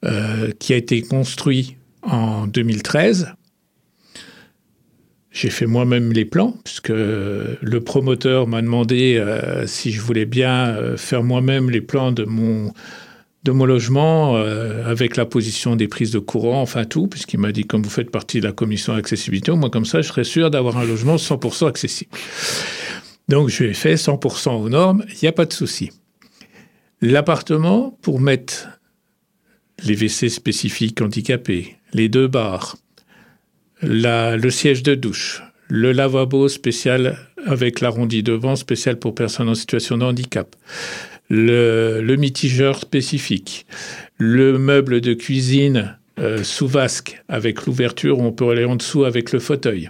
euh, 0.06 0.52
qui 0.60 0.74
a 0.74 0.78
été 0.78 1.02
construit 1.02 1.76
en 2.04 2.48
2013 2.48 3.34
j'ai 5.32 5.52
fait 5.52 5.68
moi-même 5.68 6.12
les 6.12 6.26
plans, 6.26 6.56
puisque 6.64 6.90
le 6.90 7.80
promoteur 7.80 8.48
m'a 8.48 8.64
demandé 8.64 9.16
euh, 9.16 9.68
si 9.68 9.92
je 9.92 10.02
voulais 10.02 10.26
bien 10.26 10.70
euh, 10.70 10.98
faire 10.98 11.22
moi-même 11.22 11.70
les 11.70 11.82
plans 11.82 12.12
de 12.12 12.24
mon, 12.24 12.74
de 13.44 13.52
mon 13.52 13.66
logement, 13.66 14.36
avec 14.38 15.18
la 15.18 15.26
position 15.26 15.76
des 15.76 15.88
prises 15.88 16.12
de 16.12 16.20
courant, 16.20 16.62
enfin 16.62 16.84
tout, 16.84 17.08
puisqu'il 17.08 17.40
m'a 17.40 17.52
dit, 17.52 17.66
comme 17.66 17.84
vous 17.84 17.92
faites 17.92 18.10
partie 18.10 18.40
de 18.40 18.48
la 18.48 18.54
commission 18.54 18.94
accessibilité, 18.94 19.52
moi 19.52 19.70
comme 19.70 19.86
ça, 19.86 20.02
je 20.02 20.08
serais 20.08 20.24
sûr 20.24 20.50
d'avoir 20.50 20.78
un 20.78 20.84
logement 20.84 21.18
100% 21.18 21.68
accessible. 21.68 22.12
Donc 23.28 23.50
je 23.50 23.66
l'ai 23.66 23.76
fait 23.76 23.96
100% 23.96 24.50
aux 24.50 24.70
normes, 24.70 25.06
il 25.10 25.18
n'y 25.22 25.28
a 25.28 25.34
pas 25.34 25.46
de 25.46 25.54
souci. 25.54 25.92
L'appartement, 27.02 27.98
pour 28.02 28.20
mettre 28.20 28.79
les 29.84 29.96
WC 29.96 30.30
spécifiques 30.30 31.02
handicapés, 31.02 31.76
les 31.94 32.10
deux 32.10 32.28
bars, 32.28 32.78
le 33.82 34.50
siège 34.50 34.84
de 34.84 34.96
douche, 34.96 35.42
le 35.68 35.92
lavabo 35.92 36.48
spécial 36.48 37.18
avec 37.46 37.80
l'arrondi 37.80 38.24
devant, 38.24 38.56
spécial 38.56 39.00
pour 39.00 39.16
personnes 39.16 39.50
en 39.50 39.56
situation 39.56 39.98
de 39.98 40.06
handicap, 40.06 40.56
le, 41.30 42.02
le 42.02 42.16
mitigeur 42.16 42.80
spécifique, 42.80 43.66
le 44.18 44.58
meuble 44.58 45.00
de 45.00 45.14
cuisine 45.14 45.98
euh, 46.20 46.44
sous 46.44 46.68
vasque 46.68 47.24
avec 47.30 47.66
l'ouverture 47.66 48.20
où 48.20 48.24
on 48.24 48.34
peut 48.34 48.50
aller 48.50 48.66
en 48.66 48.76
dessous 48.76 49.06
avec 49.06 49.32
le 49.32 49.40
fauteuil. 49.40 49.90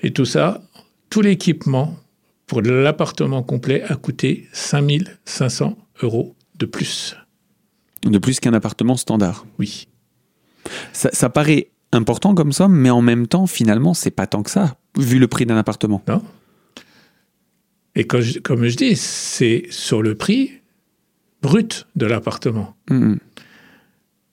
Et 0.00 0.12
tout 0.12 0.24
ça, 0.24 0.62
tout 1.08 1.22
l'équipement 1.22 1.96
pour 2.46 2.62
l'appartement 2.62 3.42
complet 3.42 3.82
a 3.88 3.96
coûté 3.96 4.48
5500 4.52 5.76
euros 6.02 6.36
de 6.58 6.66
plus. 6.66 7.16
De 8.04 8.18
plus 8.18 8.40
qu'un 8.40 8.54
appartement 8.54 8.96
standard 8.96 9.46
Oui. 9.58 9.88
Ça, 10.92 11.10
ça 11.12 11.28
paraît 11.28 11.70
important 11.92 12.34
comme 12.34 12.52
somme, 12.52 12.74
mais 12.74 12.90
en 12.90 13.02
même 13.02 13.26
temps, 13.26 13.46
finalement, 13.46 13.94
c'est 13.94 14.10
pas 14.10 14.26
tant 14.26 14.42
que 14.42 14.50
ça, 14.50 14.76
vu 14.96 15.18
le 15.18 15.28
prix 15.28 15.46
d'un 15.46 15.56
appartement. 15.56 16.02
Non. 16.08 16.22
Et 17.94 18.06
comme 18.06 18.20
je, 18.20 18.38
comme 18.38 18.66
je 18.66 18.76
dis, 18.76 18.96
c'est 18.96 19.66
sur 19.70 20.02
le 20.02 20.14
prix 20.14 20.52
brut 21.42 21.86
de 21.96 22.06
l'appartement. 22.06 22.76
Mmh. 22.88 23.16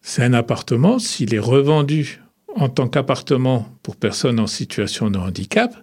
C'est 0.01 0.23
un 0.23 0.33
appartement, 0.33 0.99
s'il 0.99 1.33
est 1.33 1.39
revendu 1.39 2.21
en 2.55 2.69
tant 2.69 2.87
qu'appartement 2.87 3.67
pour 3.83 3.95
personnes 3.95 4.39
en 4.39 4.47
situation 4.47 5.09
de 5.09 5.17
handicap, 5.17 5.75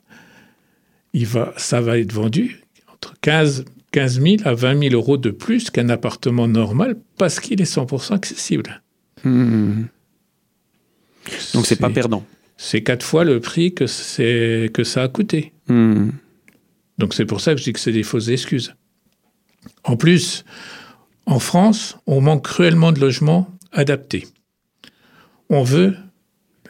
il 1.12 1.26
va, 1.26 1.52
ça 1.56 1.80
va 1.80 1.98
être 1.98 2.12
vendu 2.12 2.62
entre 2.92 3.14
15, 3.20 3.64
15 3.94 4.20
000 4.20 4.36
à 4.44 4.54
20 4.54 4.88
000 4.88 4.94
euros 4.94 5.16
de 5.18 5.30
plus 5.30 5.70
qu'un 5.70 5.88
appartement 5.88 6.48
normal 6.48 6.96
parce 7.16 7.38
qu'il 7.38 7.62
est 7.62 7.72
100% 7.72 8.14
accessible. 8.14 8.82
Hmm. 9.22 9.84
Donc 11.54 11.64
c'est 11.64 11.76
pas 11.76 11.90
perdant. 11.90 12.26
C'est 12.56 12.82
quatre 12.82 13.06
fois 13.06 13.22
le 13.22 13.38
prix 13.38 13.72
que, 13.72 13.84
que 14.66 14.82
ça 14.84 15.04
a 15.04 15.08
coûté. 15.08 15.52
Hmm. 15.68 16.08
Donc 16.98 17.14
c'est 17.14 17.24
pour 17.24 17.40
ça 17.40 17.52
que 17.52 17.60
je 17.60 17.64
dis 17.64 17.72
que 17.72 17.78
c'est 17.78 17.92
des 17.92 18.02
fausses 18.02 18.26
excuses. 18.26 18.74
En 19.84 19.96
plus, 19.96 20.44
en 21.26 21.38
France, 21.38 21.96
on 22.08 22.20
manque 22.20 22.42
cruellement 22.42 22.90
de 22.90 22.98
logements 22.98 23.48
adaptés. 23.70 24.26
On 25.50 25.62
veut 25.62 25.94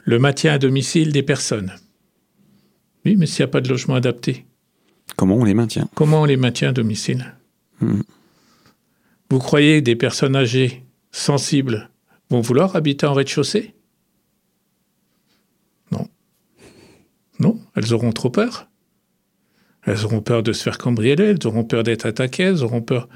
le 0.04 0.18
maintien 0.18 0.52
à 0.52 0.58
domicile 0.58 1.10
des 1.10 1.22
personnes. 1.22 1.72
Oui, 3.06 3.16
mais 3.16 3.24
s'il 3.24 3.42
n'y 3.42 3.48
a 3.48 3.52
pas 3.52 3.62
de 3.62 3.70
logement 3.70 3.94
adapté. 3.94 4.44
Comment 5.16 5.36
on 5.36 5.44
les 5.44 5.54
maintient 5.54 5.88
Comment 5.94 6.22
on 6.22 6.24
les 6.24 6.36
maintient 6.36 6.70
à 6.70 6.72
domicile 6.72 7.34
Hmm. 7.80 8.02
Vous 9.30 9.38
croyez 9.38 9.80
que 9.80 9.84
des 9.84 9.96
personnes 9.96 10.36
âgées, 10.36 10.84
sensibles, 11.10 11.90
vont 12.30 12.40
vouloir 12.40 12.76
habiter 12.76 13.06
en 13.06 13.14
rez-de-chaussée 13.14 13.74
Non. 15.90 16.08
Non, 17.40 17.60
elles 17.74 17.92
auront 17.92 18.12
trop 18.12 18.30
peur. 18.30 18.68
Elles 19.82 20.04
auront 20.04 20.20
peur 20.20 20.42
de 20.42 20.52
se 20.52 20.62
faire 20.62 20.78
cambrioler, 20.78 21.24
elles 21.24 21.46
auront 21.46 21.64
peur 21.64 21.82
d'être 21.82 22.06
attaquées, 22.06 22.44
elles 22.44 22.62
auront 22.62 22.80
peur. 22.80 23.08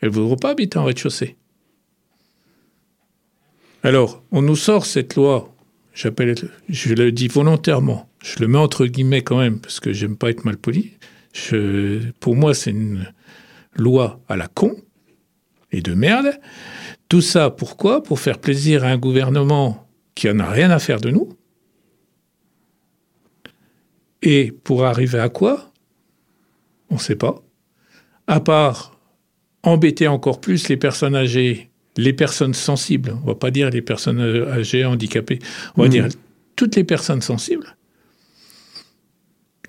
Elles 0.00 0.10
ne 0.10 0.14
voudront 0.14 0.36
pas 0.36 0.50
habiter 0.50 0.78
en 0.78 0.84
rez-de-chaussée. 0.84 1.36
Alors, 3.82 4.22
on 4.30 4.42
nous 4.42 4.56
sort 4.56 4.86
cette 4.86 5.16
loi, 5.16 5.51
je 5.94 6.94
le 6.94 7.12
dis 7.12 7.28
volontairement, 7.28 8.08
je 8.22 8.38
le 8.40 8.48
mets 8.48 8.58
entre 8.58 8.86
guillemets 8.86 9.22
quand 9.22 9.38
même, 9.38 9.60
parce 9.60 9.80
que 9.80 9.92
j'aime 9.92 10.16
pas 10.16 10.30
être 10.30 10.44
mal 10.44 10.56
poli. 10.56 10.92
Pour 12.20 12.36
moi, 12.36 12.54
c'est 12.54 12.70
une 12.70 13.12
loi 13.74 14.20
à 14.28 14.36
la 14.36 14.48
con 14.48 14.76
et 15.70 15.80
de 15.80 15.94
merde. 15.94 16.38
Tout 17.08 17.22
ça, 17.22 17.50
pourquoi? 17.50 18.02
Pour 18.02 18.20
faire 18.20 18.38
plaisir 18.38 18.84
à 18.84 18.88
un 18.88 18.98
gouvernement 18.98 19.88
qui 20.14 20.30
en 20.30 20.38
a 20.38 20.50
rien 20.50 20.70
à 20.70 20.78
faire 20.78 21.00
de 21.00 21.10
nous. 21.10 21.36
Et 24.22 24.52
pour 24.52 24.84
arriver 24.84 25.18
à 25.18 25.28
quoi? 25.28 25.72
On 26.90 26.94
ne 26.94 27.00
sait 27.00 27.16
pas. 27.16 27.42
À 28.26 28.40
part 28.40 29.00
embêter 29.62 30.06
encore 30.06 30.40
plus 30.40 30.68
les 30.68 30.76
personnes 30.76 31.16
âgées, 31.16 31.71
les 31.96 32.12
personnes 32.12 32.54
sensibles, 32.54 33.16
on 33.22 33.26
va 33.26 33.34
pas 33.34 33.50
dire 33.50 33.70
les 33.70 33.82
personnes 33.82 34.20
âgées 34.20 34.84
handicapées, 34.84 35.38
on 35.76 35.82
va 35.82 35.86
Mhm. 35.88 35.92
dire 35.92 36.08
toutes 36.56 36.76
les 36.76 36.84
personnes 36.84 37.22
sensibles 37.22 37.76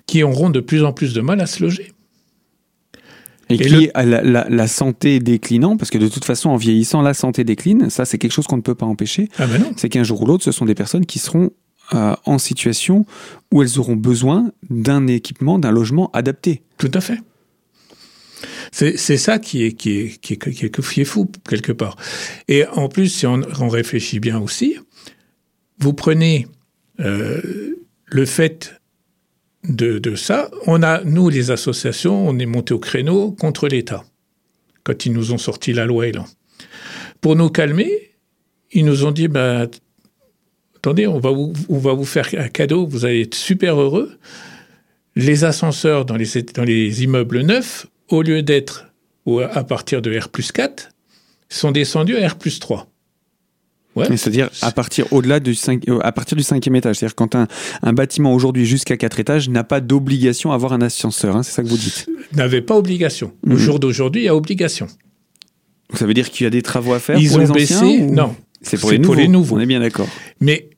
qui 0.06 0.22
auront 0.22 0.50
de 0.50 0.60
plus 0.60 0.84
en 0.84 0.92
plus 0.92 1.14
de 1.14 1.20
mal 1.20 1.40
à 1.40 1.46
se 1.46 1.62
loger. 1.62 1.92
Et, 3.50 3.54
Et 3.54 3.58
qui 3.58 3.68
le- 3.86 3.90
à 3.98 4.04
la, 4.04 4.22
la- 4.22 4.46
la 4.48 4.66
santé 4.68 5.18
déclinant, 5.20 5.76
parce 5.76 5.90
que 5.90 5.98
de 5.98 6.08
toute 6.08 6.24
façon, 6.24 6.48
en 6.50 6.56
vieillissant, 6.56 7.02
la 7.02 7.12
santé 7.12 7.44
décline. 7.44 7.90
Ça, 7.90 8.06
c'est 8.06 8.16
quelque 8.16 8.32
chose 8.32 8.46
qu'on 8.46 8.56
ne 8.56 8.62
peut 8.62 8.74
pas 8.74 8.86
empêcher. 8.86 9.28
Ah 9.38 9.46
ben. 9.46 9.62
C'est 9.76 9.90
qu'un 9.90 10.02
jour 10.02 10.22
ou 10.22 10.26
l'autre, 10.26 10.44
ce 10.44 10.52
sont 10.52 10.64
des 10.64 10.74
personnes 10.74 11.04
qui 11.04 11.18
seront 11.18 11.50
euh, 11.92 12.14
en 12.24 12.38
situation 12.38 13.04
où 13.52 13.60
elles 13.62 13.78
auront 13.78 13.96
besoin 13.96 14.50
d'un 14.70 15.06
équipement, 15.06 15.58
d'un 15.58 15.70
logement 15.70 16.10
adapté. 16.14 16.62
Tout 16.78 16.90
à 16.94 17.02
fait. 17.02 17.18
C'est 18.72 19.16
ça 19.16 19.38
qui 19.38 19.64
est, 19.64 19.72
qui, 19.72 21.04
fou, 21.04 21.30
quelque 21.48 21.72
part. 21.72 21.96
Et 22.48 22.66
en 22.66 22.88
plus, 22.88 23.08
si 23.08 23.26
on, 23.26 23.68
réfléchit 23.68 24.20
bien 24.20 24.40
aussi, 24.40 24.76
vous 25.78 25.92
prenez 25.92 26.46
euh, 27.00 27.76
le 28.06 28.26
fait 28.26 28.80
de, 29.64 30.14
ça, 30.14 30.50
on 30.66 30.82
a, 30.82 31.02
nous, 31.04 31.28
les 31.28 31.50
associations, 31.50 32.28
on 32.28 32.38
est 32.38 32.46
monté 32.46 32.74
au 32.74 32.78
créneau 32.78 33.32
contre 33.32 33.68
l'État, 33.68 34.04
quand 34.82 35.06
ils 35.06 35.12
nous 35.12 35.32
ont 35.32 35.38
sorti 35.38 35.72
la 35.72 35.86
loi 35.86 36.08
Elan. 36.08 36.26
Pour 37.20 37.36
nous 37.36 37.48
calmer, 37.48 38.12
ils 38.72 38.84
nous 38.84 39.06
ont 39.06 39.12
dit, 39.12 39.28
bah, 39.28 39.66
attendez, 40.76 41.06
on 41.06 41.18
va, 41.18 41.30
vous, 41.30 42.04
faire 42.04 42.28
un 42.36 42.48
cadeau, 42.48 42.86
vous 42.86 43.04
allez 43.04 43.22
être 43.22 43.34
super 43.34 43.80
heureux. 43.80 44.18
Les 45.16 45.44
ascenseurs 45.44 46.04
dans 46.04 46.16
les 46.16 47.04
immeubles 47.04 47.40
neufs, 47.40 47.86
au 48.10 48.22
lieu 48.22 48.42
d'être 48.42 48.86
au- 49.26 49.40
à 49.40 49.64
partir 49.64 50.02
de 50.02 50.16
R 50.18 50.28
plus 50.28 50.52
4, 50.52 50.90
sont 51.48 51.70
descendus 51.72 52.16
à 52.16 52.28
R 52.28 52.36
plus 52.36 52.58
3. 52.60 52.88
Ouais. 53.96 54.06
Mais 54.10 54.16
C'est-à-dire 54.16 54.50
à 54.60 54.72
partir 54.72 55.06
au-delà 55.12 55.38
du 55.38 55.54
cinq- 55.54 55.88
euh, 55.88 56.00
à 56.02 56.10
partir 56.10 56.36
du 56.36 56.42
cinquième 56.42 56.74
étage. 56.74 56.96
C'est-à-dire 56.96 57.14
quand 57.14 57.36
un, 57.36 57.46
un 57.82 57.92
bâtiment 57.92 58.34
aujourd'hui 58.34 58.66
jusqu'à 58.66 58.96
quatre 58.96 59.20
étages 59.20 59.48
n'a 59.48 59.62
pas 59.62 59.80
d'obligation 59.80 60.50
à 60.50 60.56
avoir 60.56 60.72
un 60.72 60.80
ascenseur. 60.80 61.36
hein, 61.36 61.44
c'est 61.44 61.52
ça 61.52 61.62
que 61.62 61.68
vous 61.68 61.76
dites. 61.76 62.08
N'avait 62.32 62.60
pas 62.62 62.76
obligation. 62.76 63.32
Au 63.46 63.50
Mhm. 63.50 63.56
jour 63.56 63.78
d'aujourd'hui, 63.78 64.22
il 64.22 64.24
y 64.24 64.28
a 64.28 64.34
obligation. 64.34 64.88
Ça 65.94 66.06
veut 66.06 66.14
dire 66.14 66.28
qu'il 66.30 66.42
y 66.42 66.46
a 66.48 66.50
des 66.50 66.62
travaux 66.62 66.92
à 66.92 66.98
faire 66.98 67.18
Ils 67.20 67.28
pour 67.28 67.36
ont 67.36 67.40
les 67.40 67.50
anciens 67.52 67.82
baissé. 67.82 68.02
ou- 68.02 68.12
Non. 68.12 68.34
C'est 68.62 68.80
pour, 68.80 68.90
les 68.90 68.96
pour 68.98 69.10
nouveaux. 69.14 69.20
les 69.20 69.28
nouveaux. 69.28 69.56
On 69.56 69.60
est 69.60 69.66
bien 69.66 69.78
d'accord. 69.78 70.08
Mais 70.40 70.70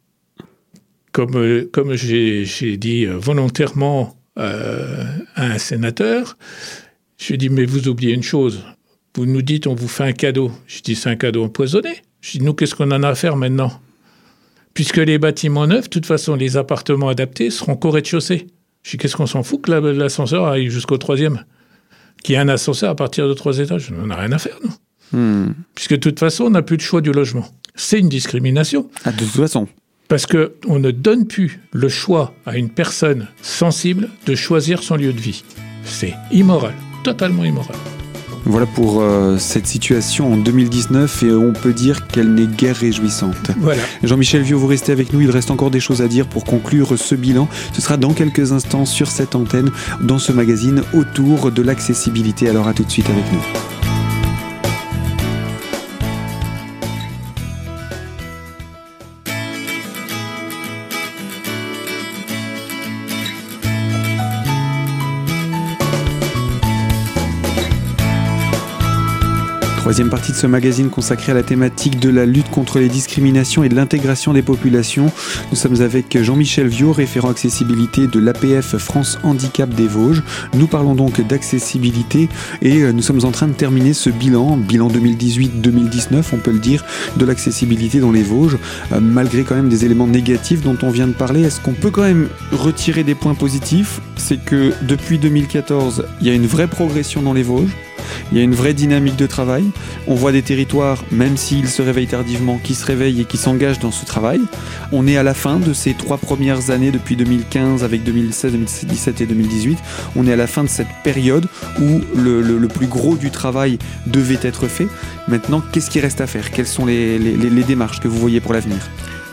comme, 1.12 1.37
euh, 1.37 1.71
comme 1.73 1.95
j'ai 1.95 2.45
dit 2.76 3.06
euh, 3.06 3.16
volontairement 3.16 4.14
euh, 4.38 5.04
à 5.37 5.47
un 5.52 5.59
sénateur, 5.59 6.37
je 7.18 7.26
lui 7.28 7.35
ai 7.35 7.38
dit, 7.38 7.49
mais 7.49 7.64
vous 7.64 7.88
oubliez 7.88 8.12
une 8.14 8.23
chose. 8.23 8.62
Vous 9.14 9.26
nous 9.26 9.42
dites, 9.42 9.66
on 9.66 9.75
vous 9.75 9.88
fait 9.88 10.04
un 10.04 10.12
cadeau. 10.12 10.50
Je 10.66 10.80
dis, 10.82 10.94
c'est 10.94 11.08
un 11.08 11.16
cadeau 11.16 11.44
empoisonné. 11.44 12.02
Je 12.20 12.32
dis, 12.38 12.44
nous, 12.44 12.52
qu'est-ce 12.54 12.75
qu'on 12.75 12.90
en 12.90 13.02
a 13.02 13.08
à 13.08 13.14
faire 13.14 13.37
maintenant? 13.37 13.80
Puisque 14.75 14.99
les 14.99 15.18
bâtiments 15.18 15.66
neufs, 15.66 15.85
de 15.85 15.88
toute 15.90 16.06
façon, 16.06 16.35
les 16.35 16.56
appartements 16.58 17.08
adaptés 17.08 17.50
seront 17.50 17.76
qu'au 17.76 17.90
rez-de-chaussée. 17.90 18.46
Je 18.82 18.90
dis, 18.90 18.96
qu'est-ce 18.99 19.16
qu'on 19.16 19.26
s'en 19.26 19.42
fout 19.42 19.62
que 19.62 19.70
la- 19.70 19.80
l'ascenseur 19.92 20.46
aille 20.46 20.68
jusqu'au 20.68 20.99
troisième? 20.99 21.44
Qu'il 22.23 22.35
y 22.35 22.37
ait 22.37 22.40
un 22.40 22.49
ascenseur 22.49 22.90
à 22.90 22.94
partir 22.94 23.26
de 23.28 23.32
trois 23.35 23.58
étages. 23.58 23.90
On 23.99 24.06
n'a 24.06 24.16
rien 24.16 24.32
à 24.32 24.38
faire, 24.38 24.58
nous. 24.62 25.18
Hmm. 25.18 25.54
Puisque 25.75 25.92
de 25.92 25.96
toute 25.96 26.18
façon, 26.18 26.44
on 26.44 26.50
n'a 26.50 26.62
plus 26.62 26.76
de 26.76 26.82
choix 26.82 27.00
du 27.00 27.12
logement. 27.12 27.46
C'est 27.75 27.99
une 28.00 28.08
discrimination. 28.08 28.90
Ah, 29.04 29.12
de 29.12 29.18
toute 29.25 29.28
façon. 29.30 29.68
Parce 30.08 30.26
qu'on 30.26 30.78
ne 30.78 30.90
donne 30.90 31.26
plus 31.26 31.61
le 31.73 31.88
choix 31.88 32.35
à 32.44 32.56
une 32.56 32.70
personne 32.70 33.28
sensible 33.42 34.08
de 34.26 34.35
choisir 34.35 34.82
son 34.82 34.96
lieu 34.96 35.12
de 35.12 35.20
vie. 35.20 35.42
C'est 35.85 36.14
immoral, 36.32 36.75
totalement 37.06 37.44
immoral. 37.44 37.76
Voilà 38.46 38.66
pour 38.66 39.00
euh, 39.00 39.38
cette 39.38 39.66
situation 39.68 40.32
en 40.32 40.36
2019 40.36 41.22
et 41.22 41.32
on 41.32 41.52
peut 41.52 41.72
dire 41.72 42.08
qu'elle 42.08 42.34
n'est 42.34 42.46
guère 42.46 42.76
réjouissante. 42.76 43.52
Voilà. 43.58 43.82
Jean-Michel 44.02 44.42
Vieux, 44.42 44.56
vous 44.56 44.66
restez 44.66 44.90
avec 44.90 45.12
nous. 45.12 45.20
Il 45.20 45.30
reste 45.30 45.52
encore 45.52 45.70
des 45.70 45.78
choses 45.78 46.02
à 46.02 46.08
dire 46.08 46.26
pour 46.26 46.44
conclure 46.44 46.98
ce 46.98 47.14
bilan. 47.14 47.48
Ce 47.72 47.80
sera 47.80 47.96
dans 47.96 48.12
quelques 48.12 48.50
instants 48.52 48.86
sur 48.86 49.08
cette 49.08 49.36
antenne, 49.36 49.70
dans 50.00 50.18
ce 50.18 50.32
magazine 50.32 50.82
autour 50.94 51.52
de 51.52 51.62
l'accessibilité. 51.62 52.48
Alors 52.48 52.66
à 52.66 52.75
tout 52.75 52.84
de 52.84 52.90
suite 52.90 53.08
avec 53.08 53.25
nous. 53.32 53.75
Troisième 69.86 70.10
partie 70.10 70.32
de 70.32 70.36
ce 70.36 70.48
magazine 70.48 70.90
consacré 70.90 71.30
à 71.30 71.34
la 71.36 71.44
thématique 71.44 72.00
de 72.00 72.10
la 72.10 72.26
lutte 72.26 72.50
contre 72.50 72.80
les 72.80 72.88
discriminations 72.88 73.62
et 73.62 73.68
de 73.68 73.76
l'intégration 73.76 74.32
des 74.32 74.42
populations. 74.42 75.12
Nous 75.52 75.56
sommes 75.56 75.80
avec 75.80 76.20
Jean-Michel 76.20 76.66
Viau, 76.66 76.90
référent 76.90 77.30
accessibilité 77.30 78.08
de 78.08 78.18
l'APF 78.18 78.78
France 78.78 79.16
Handicap 79.22 79.70
des 79.70 79.86
Vosges. 79.86 80.24
Nous 80.54 80.66
parlons 80.66 80.96
donc 80.96 81.20
d'accessibilité 81.20 82.28
et 82.62 82.82
euh, 82.82 82.90
nous 82.90 83.00
sommes 83.00 83.24
en 83.24 83.30
train 83.30 83.46
de 83.46 83.52
terminer 83.52 83.92
ce 83.92 84.10
bilan, 84.10 84.56
bilan 84.56 84.88
2018-2019, 84.88 86.24
on 86.32 86.38
peut 86.38 86.50
le 86.50 86.58
dire, 86.58 86.84
de 87.16 87.24
l'accessibilité 87.24 88.00
dans 88.00 88.10
les 88.10 88.24
Vosges. 88.24 88.58
Euh, 88.90 88.98
malgré 89.00 89.44
quand 89.44 89.54
même 89.54 89.68
des 89.68 89.84
éléments 89.84 90.08
négatifs 90.08 90.62
dont 90.62 90.76
on 90.82 90.90
vient 90.90 91.06
de 91.06 91.12
parler, 91.12 91.44
est-ce 91.44 91.60
qu'on 91.60 91.74
peut 91.74 91.92
quand 91.92 92.02
même 92.02 92.28
retirer 92.50 93.04
des 93.04 93.14
points 93.14 93.36
positifs? 93.36 94.00
C'est 94.16 94.44
que 94.44 94.72
depuis 94.82 95.20
2014, 95.20 96.06
il 96.20 96.26
y 96.26 96.30
a 96.30 96.34
une 96.34 96.48
vraie 96.48 96.66
progression 96.66 97.22
dans 97.22 97.34
les 97.34 97.44
Vosges. 97.44 97.70
Il 98.32 98.38
y 98.38 98.40
a 98.40 98.44
une 98.44 98.54
vraie 98.54 98.75
dynamique 98.75 99.16
de 99.16 99.26
travail. 99.26 99.64
On 100.06 100.14
voit 100.14 100.32
des 100.32 100.42
territoires, 100.42 101.04
même 101.10 101.36
s'ils 101.36 101.68
se 101.68 101.82
réveillent 101.82 102.06
tardivement, 102.06 102.58
qui 102.62 102.75
se 102.75 102.84
réveillent 102.84 103.22
et 103.22 103.25
qui 103.25 103.36
s'engagent 103.36 103.78
dans 103.78 103.90
ce 103.90 104.04
travail. 104.04 104.40
On 104.92 105.06
est 105.06 105.16
à 105.16 105.22
la 105.22 105.34
fin 105.34 105.58
de 105.58 105.72
ces 105.72 105.94
trois 105.94 106.18
premières 106.18 106.70
années 106.70 106.90
depuis 106.90 107.16
2015 107.16 107.84
avec 107.84 108.02
2016, 108.04 108.52
2017 108.52 109.20
et 109.20 109.26
2018. 109.26 109.78
On 110.16 110.26
est 110.26 110.32
à 110.32 110.36
la 110.36 110.46
fin 110.46 110.64
de 110.64 110.68
cette 110.68 110.86
période 111.04 111.46
où 111.80 112.00
le, 112.16 112.66
plus 112.68 112.86
gros 112.86 113.16
du 113.16 113.30
travail 113.30 113.78
devait 114.06 114.38
être 114.42 114.66
fait. 114.66 114.88
Maintenant, 115.28 115.62
qu'est-ce 115.72 115.90
qui 115.90 116.00
reste 116.00 116.20
à 116.20 116.26
faire? 116.26 116.50
Quelles 116.50 116.66
sont 116.66 116.86
les, 116.86 117.18
démarches 117.66 118.00
que 118.00 118.08
vous 118.08 118.18
voyez 118.18 118.40
pour 118.40 118.52
l'avenir? 118.52 118.78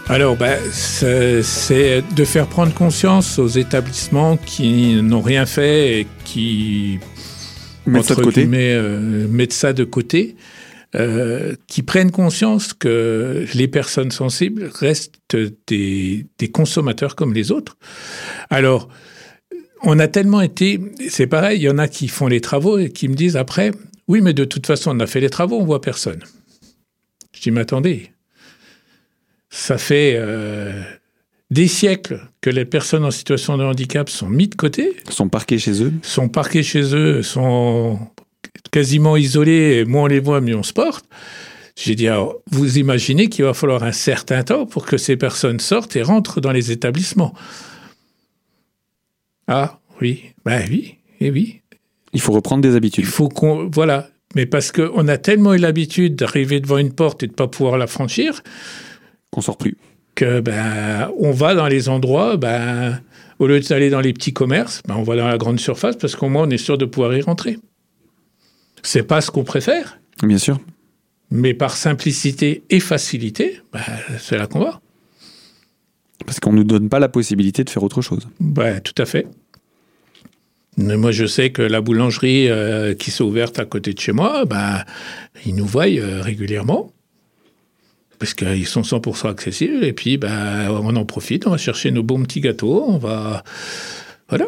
Alors, 0.10 0.36
c'est 0.72 1.42
c'est 1.44 2.04
de 2.14 2.26
faire 2.26 2.48
prendre 2.48 2.74
conscience 2.74 3.40
aux 3.40 3.48
établissements 3.48 4.38
qui 4.38 5.02
n'ont 5.02 5.22
rien 5.22 5.46
fait 5.46 6.00
et 6.00 6.08
qui 6.26 7.00
Mettre 7.86 8.06
ça 8.06 8.16
de 8.16 8.22
côté 8.22 8.42
guillemets, 8.42 8.74
euh, 8.74 9.28
mettre 9.28 9.56
ça 9.56 9.74
de 9.74 9.84
côté, 9.84 10.36
euh, 10.96 11.56
qui 11.68 11.84
prennent 11.84 12.12
conscience 12.12 12.74
que 12.74 13.46
les 13.56 13.68
personnes 13.68 14.12
sensibles 14.12 14.70
restent 14.74 15.20
des, 15.68 16.28
des 16.38 16.52
consommateurs 16.52 17.16
comme 17.16 17.34
les 17.34 17.52
autres. 17.52 17.78
Alors, 18.50 18.90
on 19.82 20.00
a 20.00 20.08
tellement 20.08 20.42
été, 20.42 20.80
c'est 21.10 21.28
pareil, 21.28 21.60
il 21.60 21.64
y 21.64 21.70
en 21.70 21.78
a 21.78 21.88
qui 21.88 22.08
font 22.08 22.28
les 22.28 22.42
travaux 22.42 22.78
et 22.78 22.90
qui 22.90 23.10
me 23.10 23.16
disent 23.16 23.36
après, 23.36 23.72
oui, 24.08 24.22
mais 24.22 24.34
de 24.34 24.46
toute 24.46 24.66
façon, 24.66 24.96
on 24.96 25.00
a 25.00 25.08
fait 25.08 25.20
les 25.20 25.30
travaux, 25.30 25.60
on 25.60 25.66
voit 25.66 25.82
personne. 25.82 26.24
Je 27.34 27.42
dis, 27.42 27.52
mais 27.52 27.62
attendez, 27.62 28.12
ça 29.50 29.78
fait 29.78 30.14
euh, 30.16 30.82
des 31.52 31.68
siècles 31.68 32.22
que 32.42 32.50
les 32.50 32.66
personnes 32.66 33.06
en 33.06 33.12
situation 33.12 33.58
de 33.58 33.64
handicap 33.64 34.10
sont 34.10 34.30
mises 34.30 34.50
de 34.52 34.56
côté. 34.56 34.96
Sont 35.10 35.30
parquées 35.30 35.60
chez 35.60 35.84
eux. 35.84 35.94
Sont 36.02 36.30
parquées 36.30 36.64
chez 36.64 36.96
eux, 36.96 37.22
sont 37.22 38.00
quasiment 38.72 39.18
isolées, 39.18 39.78
et 39.78 39.86
moins 39.86 40.04
on 40.04 40.08
les 40.08 40.20
voit, 40.20 40.42
mieux 40.42 40.56
on 40.56 40.64
se 40.64 40.74
porte. 40.74 41.06
J'ai 41.76 41.96
dit, 41.96 42.08
alors, 42.08 42.36
vous 42.52 42.78
imaginez 42.78 43.30
qu'il 43.30 43.46
va 43.46 43.54
falloir 43.54 43.84
un 43.84 43.92
certain 43.92 44.44
temps 44.44 44.66
pour 44.66 44.86
que 44.86 44.98
ces 44.98 45.18
personnes 45.18 45.60
sortent 45.60 45.96
et 45.96 46.04
rentrent 46.04 46.40
dans 46.40 46.52
les 46.52 46.72
établissements. 46.72 47.34
Ah, 49.48 49.80
oui, 50.02 50.34
ben 50.46 50.66
oui, 50.70 50.98
et 51.20 51.32
oui. 51.32 51.62
Il 52.14 52.22
faut 52.22 52.32
reprendre 52.32 52.62
des 52.62 52.76
habitudes. 52.76 53.04
Il 53.04 53.10
faut 53.10 53.30
qu'on, 53.30 53.70
voilà. 53.70 54.10
Mais 54.36 54.46
parce 54.46 54.72
qu'on 54.72 55.08
a 55.08 55.18
tellement 55.18 55.54
eu 55.54 55.58
l'habitude 55.58 56.16
d'arriver 56.16 56.60
devant 56.60 56.78
une 56.78 56.94
porte 56.94 57.24
et 57.24 57.28
de 57.28 57.32
ne 57.32 57.36
pas 57.36 57.48
pouvoir 57.48 57.78
la 57.78 57.88
franchir. 57.88 58.44
Qu'on 59.32 59.42
sort 59.42 59.58
plus. 59.58 59.78
Que, 60.16 60.42
ben, 60.42 61.10
on 61.18 61.32
va 61.32 61.56
dans 61.56 61.68
les 61.68 61.90
endroits, 61.90 62.38
ben, 62.38 63.00
au 63.40 63.48
lieu 63.48 63.60
d'aller 63.60 63.90
dans 63.90 64.02
les 64.02 64.14
petits 64.14 64.34
commerces, 64.34 64.82
ben, 64.88 64.96
on 64.96 65.04
va 65.04 65.16
dans 65.16 65.28
la 65.28 65.38
grande 65.38 65.60
surface 65.60 65.96
parce 65.96 66.16
qu'au 66.16 66.30
moins 66.30 66.44
on 66.44 66.50
est 66.50 66.58
sûr 66.58 66.78
de 66.78 66.86
pouvoir 66.86 67.16
y 67.16 67.22
rentrer. 67.22 67.58
C'est 68.84 69.04
pas 69.04 69.22
ce 69.22 69.32
qu'on 69.32 69.44
préfère. 69.44 69.98
Bien 70.22 70.38
sûr. 70.38 70.60
Mais 71.32 71.54
par 71.54 71.76
simplicité 71.76 72.64
et 72.70 72.80
facilité, 72.80 73.62
ben, 73.72 73.82
c'est 74.20 74.38
là 74.38 74.46
qu'on 74.46 74.60
va. 74.60 74.82
Parce 76.26 76.40
qu'on 76.40 76.52
ne 76.52 76.58
nous 76.58 76.64
donne 76.64 76.90
pas 76.90 77.00
la 77.00 77.10
possibilité 77.10 77.64
de 77.64 77.70
faire 77.70 77.84
autre 77.84 78.02
chose. 78.02 78.28
Ben, 78.40 78.80
tout 78.82 79.00
à 79.02 79.06
fait. 79.06 79.26
Moi, 80.78 81.12
je 81.12 81.26
sais 81.26 81.52
que 81.52 81.62
la 81.62 81.82
boulangerie 81.82 82.50
euh, 82.50 82.96
qui 82.96 83.12
s'est 83.12 83.24
ouverte 83.24 83.60
à 83.60 83.66
côté 83.66 83.94
de 83.94 84.00
chez 84.00 84.12
moi, 84.12 84.46
ben, 84.46 84.84
ils 85.46 85.56
nous 85.56 85.66
voient 85.66 85.88
euh, 85.88 86.22
régulièrement. 86.22 86.92
Parce 88.24 88.36
qu'ils 88.36 88.68
sont 88.68 88.84
100% 88.84 89.30
accessibles. 89.30 89.84
Et 89.84 89.92
puis, 89.92 90.16
ben, 90.16 90.70
on 90.70 90.96
en 90.96 91.04
profite, 91.04 91.46
on 91.46 91.50
va 91.50 91.58
chercher 91.58 91.92
nos 91.92 92.04
bons 92.04 92.24
petits 92.24 92.40
gâteaux, 92.40 92.86
on 92.88 92.98
va. 92.98 93.44
Voilà. 94.30 94.46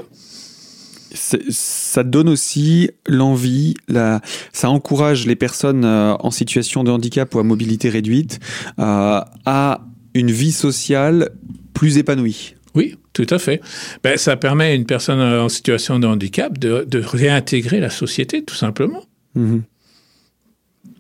Ça 1.12 2.03
donne 2.03 2.29
aussi 2.29 2.89
l'envie, 3.05 3.74
la... 3.89 4.22
ça 4.53 4.70
encourage 4.70 5.27
les 5.27 5.36
personnes 5.36 5.84
euh, 5.84 6.15
en 6.22 6.32
situation 6.32 6.86
de 6.86 6.91
handicap 6.91 7.36
ou 7.36 7.39
à 7.39 7.44
mobilité 7.44 7.89
réduite 7.89 8.39
à 8.77 9.82
une 10.13 10.32
vie 10.32 10.53
sociale 10.53 11.32
plus 11.74 11.98
épanouie. 11.98 12.55
Oui, 12.75 12.96
tout 13.12 13.27
à 13.29 13.39
fait. 13.39 13.60
Ben, 14.05 14.17
ça 14.17 14.38
permet 14.38 14.67
à 14.67 14.74
une 14.74 14.86
personne 14.86 15.20
en 15.20 15.50
situation 15.50 16.00
de 16.00 16.08
handicap 16.08 16.58
de, 16.58 16.88
réintégrer 16.98 17.82
la 17.82 17.89
société, 17.89 18.41
tout 18.41 18.55
simplement. 18.55 19.03
Mhm. 19.36 19.63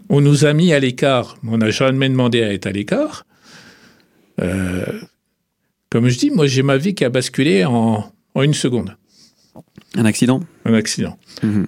On 0.09 0.21
nous 0.21 0.45
a 0.45 0.53
mis 0.53 0.73
à 0.73 0.79
l'écart, 0.79 1.37
on 1.47 1.57
n'a 1.57 1.71
jamais 1.71 2.09
demandé 2.09 2.43
à 2.43 2.53
être 2.53 2.67
à 2.67 2.71
l'écart. 2.71 3.25
Euh, 4.41 4.85
comme 5.89 6.07
je 6.09 6.17
dis, 6.17 6.29
moi 6.29 6.47
j'ai 6.47 6.63
ma 6.63 6.77
vie 6.77 6.93
qui 6.93 7.05
a 7.05 7.09
basculé 7.09 7.65
en, 7.65 8.11
une 8.35 8.53
seconde. 8.53 8.95
Un 9.95 10.05
accident? 10.05 10.41
Un 10.65 10.73
accident. 10.73 11.17
Mhm. 11.41 11.67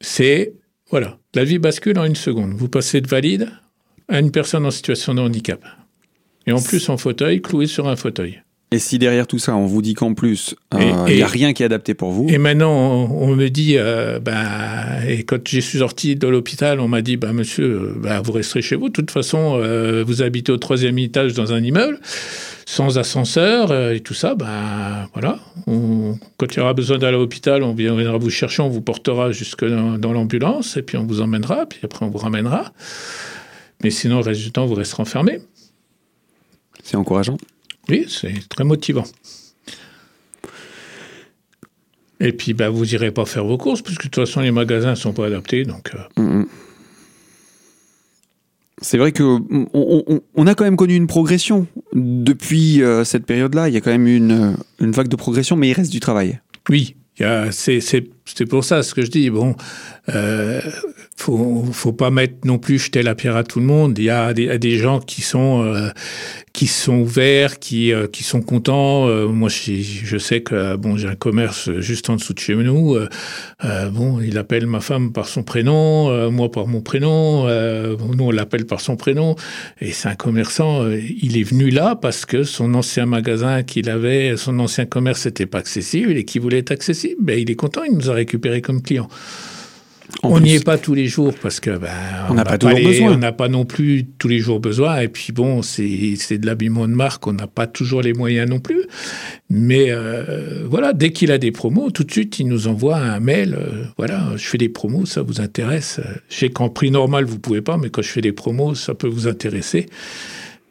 C'est, 0.00 0.54
voilà, 0.90 1.18
la 1.34 1.44
vie 1.44 1.58
bascule 1.58 1.98
en 1.98 2.04
une 2.04 2.16
seconde. 2.16 2.52
Vous 2.52 2.68
passez 2.68 3.00
de 3.00 3.08
valide 3.08 3.50
à 4.08 4.20
une 4.20 4.30
personne 4.30 4.66
en 4.66 4.70
situation 4.70 5.14
de 5.14 5.20
handicap. 5.20 5.64
Et 6.46 6.52
en 6.52 6.60
plus 6.60 6.88
en 6.88 6.96
fauteuil, 6.96 7.40
cloué 7.42 7.66
sur 7.66 7.88
un 7.88 7.96
fauteuil. 7.96 8.42
Et 8.76 8.78
si 8.78 8.98
derrière 8.98 9.26
tout 9.26 9.38
ça, 9.38 9.56
on 9.56 9.64
vous 9.64 9.80
dit 9.80 9.94
qu'en 9.94 10.12
plus, 10.12 10.54
euh, 10.74 11.06
il 11.08 11.16
n'y 11.16 11.22
a 11.22 11.26
rien 11.26 11.54
qui 11.54 11.62
est 11.62 11.64
adapté 11.64 11.94
pour 11.94 12.10
vous 12.10 12.26
Et 12.28 12.36
maintenant, 12.36 13.08
on, 13.10 13.34
me 13.34 13.48
dit, 13.48 13.78
euh, 13.78 14.20
bah, 14.20 15.02
et 15.08 15.22
quand 15.22 15.48
je 15.48 15.60
suis 15.60 15.78
sorti 15.78 16.14
de 16.14 16.28
l'hôpital, 16.28 16.78
on 16.80 16.86
m'a 16.86 17.00
dit, 17.00 17.16
bah, 17.16 17.32
monsieur, 17.32 17.94
bah, 17.96 18.20
vous 18.20 18.32
resterez 18.32 18.60
chez 18.60 18.76
vous. 18.76 18.90
De 18.90 18.92
toute 18.92 19.10
façon, 19.10 19.58
euh, 19.58 20.04
vous 20.06 20.20
habitez 20.20 20.52
au 20.52 20.58
troisième 20.58 20.98
étage 20.98 21.32
dans 21.32 21.54
un 21.54 21.64
immeuble, 21.64 21.98
sans 22.66 22.98
ascenseur 22.98 23.72
et 23.92 24.00
tout 24.00 24.12
ça. 24.12 24.34
Bah, 24.34 25.08
voilà. 25.14 25.38
quand 25.64 26.54
il 26.54 26.58
y 26.58 26.60
aura 26.60 26.74
besoin 26.74 26.98
d'aller 26.98 27.16
à 27.16 27.18
l'hôpital, 27.18 27.62
on 27.62 27.72
viendra 27.72 28.18
vous 28.18 28.28
chercher, 28.28 28.60
on 28.60 28.68
vous 28.68 28.82
portera 28.82 29.32
jusque 29.32 29.64
dans, 29.64 30.12
l'ambulance, 30.12 30.76
et 30.76 30.82
puis 30.82 30.98
on 30.98 31.06
vous 31.06 31.22
emmènera, 31.22 31.64
puis 31.64 31.80
après 31.82 32.04
on 32.04 32.10
vous 32.10 32.18
ramènera. 32.18 32.74
Mais 33.82 33.88
sinon, 33.90 34.16
le 34.16 34.24
reste 34.24 34.42
du 34.42 34.52
temps, 34.52 34.66
vous 34.66 34.74
resterez 34.74 35.00
enfermé. 35.00 35.38
C'est 36.82 36.98
encourageant. 36.98 37.38
Oui, 37.88 38.06
c'est 38.08 38.48
très 38.48 38.64
motivant. 38.64 39.04
Et 42.18 42.32
puis, 42.32 42.54
bah, 42.54 42.70
vous 42.70 42.84
n'irez 42.84 43.10
pas 43.10 43.26
faire 43.26 43.44
vos 43.44 43.58
courses, 43.58 43.82
puisque 43.82 44.04
de 44.04 44.08
toute 44.08 44.26
façon, 44.26 44.40
les 44.40 44.50
magasins 44.50 44.90
ne 44.90 44.94
sont 44.94 45.12
pas 45.12 45.26
adaptés. 45.26 45.64
Donc, 45.64 45.92
euh. 45.94 46.22
mm, 46.22 46.40
mm. 46.40 46.46
C'est 48.82 48.98
vrai 48.98 49.10
que 49.10 49.22
on, 50.34 50.46
a 50.46 50.54
quand 50.54 50.64
même 50.64 50.76
connu 50.76 50.94
une 50.96 51.06
progression 51.06 51.66
depuis 51.94 52.82
euh, 52.82 53.04
cette 53.04 53.24
période-là. 53.24 53.68
Il 53.68 53.74
y 53.74 53.78
a 53.78 53.80
quand 53.80 53.90
même 53.90 54.06
une, 54.06 54.54
une 54.80 54.90
vague 54.90 55.08
de 55.08 55.16
progression, 55.16 55.56
mais 55.56 55.70
il 55.70 55.72
reste 55.72 55.90
du 55.90 55.98
travail. 55.98 56.40
Oui, 56.68 56.94
c'est 57.50 58.44
pour 58.48 58.64
ça 58.64 58.82
ce 58.82 58.94
que 58.94 59.02
je 59.02 59.10
dis. 59.10 59.30
Bon, 59.30 59.56
euh, 60.10 60.60
faut, 61.16 61.64
faut 61.72 61.92
pas 61.92 62.10
mettre 62.10 62.34
non 62.44 62.58
plus 62.58 62.78
jeter 62.78 63.02
la 63.02 63.14
pierre 63.14 63.36
à 63.36 63.44
tout 63.44 63.58
le 63.58 63.66
monde. 63.66 63.98
Il 63.98 64.04
y 64.04 64.10
a 64.10 64.32
des, 64.34 64.76
gens 64.76 65.00
qui 65.00 65.22
sont 65.22 65.62
euh, 65.62 65.88
qui 66.56 66.66
sont 66.66 67.00
ouverts, 67.00 67.58
qui 67.58 67.92
euh, 67.92 68.06
qui 68.06 68.22
sont 68.22 68.40
contents. 68.40 69.08
Euh, 69.08 69.26
moi, 69.26 69.48
je, 69.48 70.18
sais 70.18 70.42
que 70.42 70.76
bon, 70.76 70.96
j'ai 70.96 71.08
un 71.08 71.14
commerce 71.14 71.70
juste 71.80 72.08
en 72.10 72.16
dessous 72.16 72.32
de 72.32 72.38
chez 72.38 72.54
nous. 72.54 72.96
Euh, 72.96 73.90
bon, 73.90 74.20
il 74.20 74.38
appelle 74.38 74.66
ma 74.66 74.80
femme 74.80 75.12
par 75.12 75.28
son 75.28 75.42
prénom, 75.42 76.30
moi 76.30 76.50
par 76.50 76.66
mon 76.66 76.80
prénom. 76.80 77.46
nous, 77.46 78.24
on 78.24 78.30
l'appelle 78.30 78.66
par 78.66 78.80
son 78.80 78.96
prénom. 78.96 79.36
Et 79.80 79.92
c'est 79.92 80.08
un 80.08 80.14
commerçant. 80.14 80.86
il 80.90 81.38
est 81.38 81.42
venu 81.42 81.70
là 81.70 81.94
parce 81.94 82.24
que 82.24 82.42
son 82.42 82.74
ancien 82.74 83.06
magasin 83.06 83.62
qu'il 83.62 83.90
avait, 83.90 84.36
son 84.36 84.58
ancien 84.58 84.86
commerce 84.86 85.26
n'était 85.26 85.46
pas 85.46 85.58
accessible 85.58 86.16
et 86.16 86.24
qui 86.24 86.38
voulait 86.38 86.58
être 86.58 86.72
accessible. 86.72 87.16
Ben, 87.20 87.38
il 87.38 87.50
est 87.50 87.56
content. 87.56 87.84
Il 87.84 87.96
nous 87.96 88.10
a 88.10 88.14
récupéré 88.14 88.62
comme 88.62 88.80
client 88.80 89.08
on 90.22 90.40
n'y 90.40 90.54
est 90.54 90.64
pas 90.64 90.78
tous 90.78 90.94
les 90.94 91.06
jours 91.06 91.34
parce 91.40 91.60
que 91.60 91.76
ben, 91.76 91.90
on 92.30 92.34
n'a 92.34 92.44
pas, 92.44 92.56
besoin. 92.56 93.12
On 93.12 93.18
n'a 93.18 93.32
pas 93.32 93.48
non 93.48 93.64
plus 93.64 94.06
tous 94.18 94.28
les 94.28 94.38
jours 94.38 94.60
besoin. 94.60 95.00
Et 95.00 95.08
puis 95.08 95.32
bon, 95.32 95.62
c'est 95.62 96.38
de 96.38 96.46
l'habillement 96.46 96.86
de 96.88 96.92
marque, 96.92 97.26
on 97.26 97.32
n'a 97.32 97.46
pas 97.46 97.66
toujours 97.66 98.02
les 98.02 98.12
moyens 98.12 98.48
non 98.48 98.60
plus. 98.60 98.84
Mais 99.50 99.90
euh, 99.90 100.64
voilà, 100.68 100.92
dès 100.92 101.10
qu'il 101.10 101.30
a 101.32 101.38
des 101.38 101.52
promos, 101.52 101.90
tout 101.90 102.04
de 102.04 102.10
suite, 102.10 102.38
il 102.38 102.48
nous 102.48 102.68
envoie 102.68 102.96
un 102.96 103.20
mail. 103.20 103.54
Euh, 103.54 103.84
voilà, 103.96 104.32
je 104.36 104.46
fais 104.46 104.58
des 104.58 104.68
promos, 104.68 105.06
ça 105.06 105.22
vous 105.22 105.40
intéresse? 105.40 106.00
Je 106.28 106.36
sais 106.36 106.50
qu'en 106.50 106.68
prix 106.68 106.90
normal, 106.90 107.24
vous 107.24 107.38
pouvez 107.38 107.62
pas, 107.62 107.76
mais 107.76 107.90
quand 107.90 108.02
je 108.02 108.10
fais 108.10 108.20
des 108.20 108.32
promos, 108.32 108.74
ça 108.74 108.94
peut 108.94 109.08
vous 109.08 109.28
intéresser. 109.28 109.86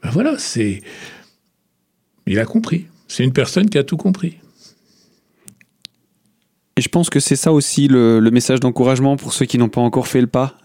Ben 0.04 0.10
voilà, 0.12 0.36
c'est. 0.38 0.82
Il 2.28 2.40
a 2.40 2.46
compris. 2.46 2.86
C'est 3.08 3.24
une 3.24 3.34
personne 3.34 3.70
qui 3.70 3.78
a 3.78 3.84
tout 3.84 3.98
compris. 3.98 4.38
Et 6.78 6.82
je 6.82 6.90
pense 6.90 7.10
que 7.10 7.22
c'est 7.22 7.38
ça 7.38 7.54
aussi 7.54 7.88
le, 7.88 8.20
message 8.32 8.60
d'encouragement 8.60 9.16
pour 9.16 9.34
ceux 9.34 9.46
qui 9.46 9.58
n'ont 9.58 9.70
pas 9.70 9.82
encore 9.82 10.08
fait 10.08 10.20
le 10.20 10.28
pas. 10.28 10.58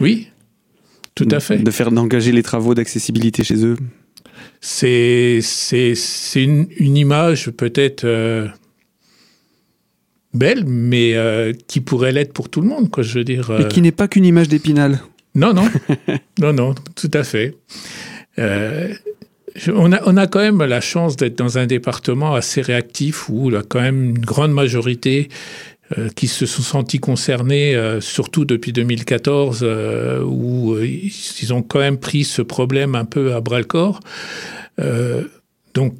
Oui, 0.00 0.28
tout 1.14 1.28
à 1.30 1.40
fait. 1.40 1.58
De 1.58 1.70
faire 1.70 1.90
d'engager 1.90 2.32
les 2.32 2.42
travaux 2.42 2.74
d'accessibilité 2.74 3.44
chez 3.44 3.64
eux. 3.66 3.76
C'est 4.60 5.40
c'est 5.42 6.42
une, 6.42 6.68
une, 6.78 6.96
image 6.96 7.50
peut-être 7.50 8.04
euh, 8.04 8.48
belle, 10.32 10.64
mais 10.66 11.14
euh, 11.14 11.52
qui 11.66 11.80
pourrait 11.80 12.12
l'être 12.12 12.32
pour 12.32 12.48
tout 12.48 12.62
le 12.62 12.68
monde, 12.68 12.90
quoi. 12.90 13.02
Je 13.02 13.18
veux 13.18 13.24
dire. 13.24 13.50
Et 13.60 13.68
qui 13.68 13.82
n'est 13.82 13.92
pas 13.92 14.08
qu'une 14.08 14.24
image 14.24 14.48
d'épinal. 14.48 15.00
Non, 15.34 15.52
non, 15.52 15.68
non, 16.40 16.52
non, 16.54 16.74
tout 16.96 17.10
à 17.12 17.24
fait. 17.24 17.56
On 19.66 19.92
a, 19.92 20.00
on 20.06 20.16
a, 20.16 20.26
quand 20.26 20.40
même 20.40 20.62
la 20.62 20.80
chance 20.80 21.16
d'être 21.16 21.36
dans 21.36 21.58
un 21.58 21.66
département 21.66 22.34
assez 22.34 22.60
réactif 22.60 23.28
où 23.28 23.50
il 23.50 23.54
y 23.54 23.56
a 23.56 23.62
quand 23.62 23.80
même 23.80 24.10
une 24.10 24.18
grande 24.18 24.52
majorité 24.52 25.28
euh, 25.96 26.10
qui 26.14 26.28
se 26.28 26.44
sont 26.44 26.60
sentis 26.60 26.98
concernés, 26.98 27.74
euh, 27.74 28.02
surtout 28.02 28.44
depuis 28.44 28.74
2014, 28.74 29.60
euh, 29.62 30.22
où 30.22 30.76
ils 30.78 31.54
ont 31.54 31.62
quand 31.62 31.78
même 31.78 31.96
pris 31.96 32.24
ce 32.24 32.42
problème 32.42 32.94
un 32.94 33.06
peu 33.06 33.32
à 33.34 33.40
bras 33.40 33.58
le 33.58 33.64
corps. 33.64 34.00
donc, 35.74 35.94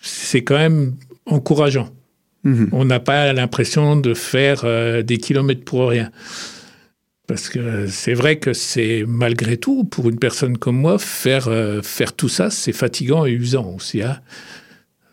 c'est 0.00 0.44
quand 0.44 0.56
même 0.56 0.94
encourageant. 1.26 1.88
Mmh 2.44 2.66
on 2.70 2.84
n'a 2.84 3.00
pas 3.00 3.32
l'impression 3.32 3.96
de 3.96 4.14
faire 4.14 4.64
des 5.02 5.18
kilomètres 5.18 5.64
pour 5.64 5.88
rien. 5.88 6.12
Parce 7.26 7.48
que 7.48 7.86
c'est 7.88 8.14
vrai 8.14 8.38
que 8.38 8.52
c'est 8.52 9.04
malgré 9.06 9.56
tout, 9.56 9.84
pour 9.84 10.08
une 10.08 10.18
personne 10.18 10.58
comme 10.58 10.76
moi, 10.76 10.98
faire, 10.98 11.48
euh, 11.48 11.82
faire 11.82 12.12
tout 12.12 12.28
ça, 12.28 12.50
c'est 12.50 12.72
fatigant 12.72 13.26
et 13.26 13.32
usant 13.32 13.74
aussi. 13.74 14.02
Hein. 14.02 14.20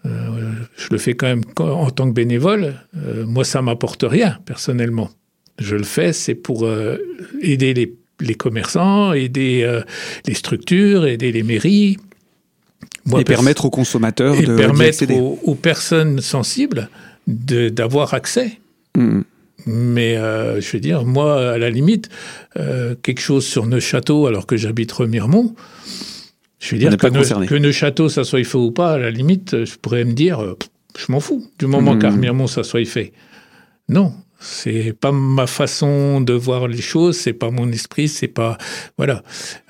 Euh, 0.05 0.51
je 0.77 0.89
le 0.91 0.97
fais 0.99 1.15
quand 1.15 1.27
même 1.27 1.43
en 1.57 1.89
tant 1.89 2.07
que 2.07 2.13
bénévole. 2.13 2.75
Euh, 2.97 3.25
moi, 3.25 3.43
ça 3.43 3.61
m'apporte 3.63 4.03
rien, 4.07 4.37
personnellement. 4.45 5.09
Je 5.57 5.75
le 5.75 5.83
fais, 5.83 6.13
c'est 6.13 6.35
pour 6.35 6.67
aider 7.41 7.73
les, 7.75 7.95
les 8.19 8.33
commerçants, 8.33 9.13
aider 9.13 9.81
les 10.25 10.33
structures, 10.33 11.05
aider 11.05 11.31
les 11.31 11.43
mairies. 11.43 11.97
Moi, 13.05 13.21
et 13.21 13.23
permettre 13.23 13.65
aux 13.65 13.69
consommateurs 13.69 14.35
et 14.35 14.43
de 14.43 14.55
permettre 14.55 15.11
aux, 15.11 15.39
aux, 15.43 15.55
personnes 15.55 16.21
sensibles 16.21 16.89
d'avoir 17.27 18.15
accès. 18.15 18.59
Mmh. 18.97 19.21
Mais 19.65 20.17
euh, 20.17 20.59
je 20.59 20.71
veux 20.71 20.79
dire, 20.79 21.05
moi, 21.05 21.51
à 21.51 21.57
la 21.57 21.69
limite, 21.69 22.09
euh, 22.57 22.95
quelque 23.01 23.21
chose 23.21 23.45
sur 23.45 23.65
Neuchâteau, 23.65 24.27
alors 24.27 24.45
que 24.45 24.57
j'habite 24.57 24.91
Remiremont, 24.91 25.55
je 26.59 26.71
veux 26.71 26.79
dire 26.79 26.95
que, 26.97 27.07
ne, 27.07 27.45
que 27.45 27.55
Neuchâteau, 27.55 28.09
ça 28.09 28.23
soit 28.23 28.43
fait 28.43 28.57
ou 28.57 28.71
pas, 28.71 28.93
à 28.93 28.97
la 28.97 29.11
limite, 29.11 29.65
je 29.65 29.75
pourrais 29.77 30.05
me 30.05 30.13
dire, 30.13 30.41
euh, 30.41 30.57
je 30.97 31.11
m'en 31.11 31.19
fous, 31.19 31.45
du 31.59 31.67
moment 31.67 31.95
mmh. 31.95 31.99
qu'à 31.99 32.11
Remiremont, 32.11 32.47
ça 32.47 32.63
soit 32.63 32.85
fait. 32.85 33.13
Non, 33.89 34.13
c'est 34.43 34.93
pas 34.93 35.11
ma 35.11 35.47
façon 35.47 36.19
de 36.19 36.33
voir 36.33 36.67
les 36.67 36.81
choses, 36.81 37.17
c'est 37.17 37.33
pas 37.33 37.49
mon 37.49 37.71
esprit, 37.71 38.09
c'est 38.09 38.27
pas 38.27 38.57
voilà. 38.97 39.23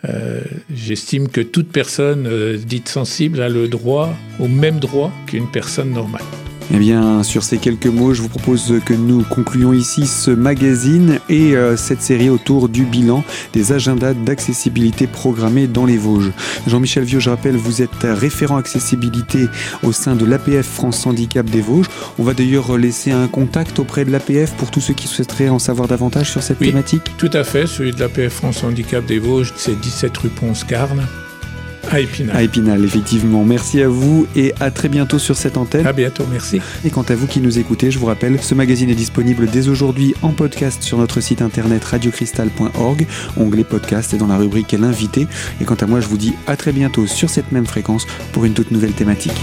Euh, 0.05 0.41
J'estime 0.73 1.29
que 1.29 1.41
toute 1.41 1.71
personne 1.71 2.25
euh, 2.27 2.57
dite 2.57 2.89
sensible 2.89 3.41
a 3.41 3.49
le 3.49 3.67
droit, 3.67 4.09
au 4.39 4.47
même 4.47 4.79
droit 4.79 5.11
qu'une 5.27 5.49
personne 5.51 5.91
normale. 5.91 6.23
Eh 6.71 6.77
bien, 6.77 7.23
sur 7.23 7.43
ces 7.43 7.57
quelques 7.57 7.87
mots, 7.87 8.13
je 8.13 8.21
vous 8.21 8.29
propose 8.29 8.73
que 8.85 8.93
nous 8.93 9.23
concluons 9.23 9.73
ici 9.73 10.07
ce 10.07 10.31
magazine 10.31 11.19
et 11.29 11.55
euh, 11.55 11.75
cette 11.77 12.01
série 12.01 12.29
autour 12.29 12.69
du 12.69 12.83
bilan 12.83 13.23
des 13.53 13.73
agendas 13.73 14.13
d'accessibilité 14.13 15.07
programmés 15.07 15.67
dans 15.67 15.85
les 15.85 15.97
Vosges. 15.97 16.31
Jean-Michel 16.67 17.03
Vieux, 17.03 17.19
je 17.19 17.29
rappelle, 17.29 17.55
vous 17.55 17.81
êtes 17.81 18.03
référent 18.03 18.57
accessibilité 18.57 19.47
au 19.83 19.91
sein 19.91 20.15
de 20.15 20.25
l'APF 20.25 20.65
France 20.65 21.05
Handicap 21.05 21.45
des 21.45 21.61
Vosges. 21.61 21.87
On 22.17 22.23
va 22.23 22.33
d'ailleurs 22.33 22.77
laisser 22.77 23.11
un 23.11 23.27
contact 23.27 23.79
auprès 23.79 24.05
de 24.05 24.11
l'APF 24.11 24.53
pour 24.53 24.71
tous 24.71 24.81
ceux 24.81 24.93
qui 24.93 25.07
souhaiteraient 25.07 25.49
en 25.49 25.59
savoir 25.59 25.87
davantage 25.87 26.31
sur 26.31 26.41
cette 26.41 26.59
oui, 26.61 26.67
thématique. 26.67 27.03
Tout 27.17 27.31
à 27.33 27.43
fait, 27.43 27.67
celui 27.67 27.91
de 27.91 27.99
l'APF 27.99 28.33
France 28.33 28.63
Handicap 28.63 29.05
des 29.05 29.19
Vosges, 29.19 29.53
c'est 29.57 29.79
17 29.79 30.17
rue 30.17 30.29
Ponce-Carne. 30.29 31.05
À 31.91 31.99
Épinal. 31.99 32.35
À 32.35 32.43
Épinal, 32.43 32.83
effectivement. 32.83 33.43
Merci 33.43 33.81
à 33.81 33.87
vous 33.87 34.27
et 34.35 34.53
à 34.59 34.71
très 34.71 34.89
bientôt 34.89 35.19
sur 35.19 35.35
cette 35.35 35.57
antenne. 35.57 35.85
À 35.85 35.93
bientôt, 35.93 36.25
merci. 36.31 36.59
Et 36.85 36.89
quant 36.89 37.03
à 37.03 37.15
vous 37.15 37.27
qui 37.27 37.39
nous 37.39 37.59
écoutez, 37.59 37.91
je 37.91 37.99
vous 37.99 38.05
rappelle, 38.05 38.41
ce 38.41 38.55
magazine 38.55 38.89
est 38.89 38.95
disponible 38.95 39.47
dès 39.47 39.67
aujourd'hui 39.67 40.15
en 40.21 40.31
podcast 40.31 40.81
sur 40.81 40.97
notre 40.97 41.21
site 41.21 41.41
internet 41.41 41.83
radiocristal.org, 41.83 43.05
onglet 43.37 43.63
podcast 43.63 44.13
et 44.13 44.17
dans 44.17 44.27
la 44.27 44.37
rubrique 44.37 44.71
L'invité. 44.73 45.27
Et 45.61 45.65
quant 45.65 45.75
à 45.75 45.85
moi, 45.85 45.99
je 45.99 46.07
vous 46.07 46.17
dis 46.17 46.33
à 46.47 46.55
très 46.55 46.71
bientôt 46.71 47.05
sur 47.05 47.29
cette 47.29 47.51
même 47.51 47.65
fréquence 47.65 48.07
pour 48.31 48.45
une 48.45 48.53
toute 48.53 48.71
nouvelle 48.71 48.93
thématique. 48.93 49.39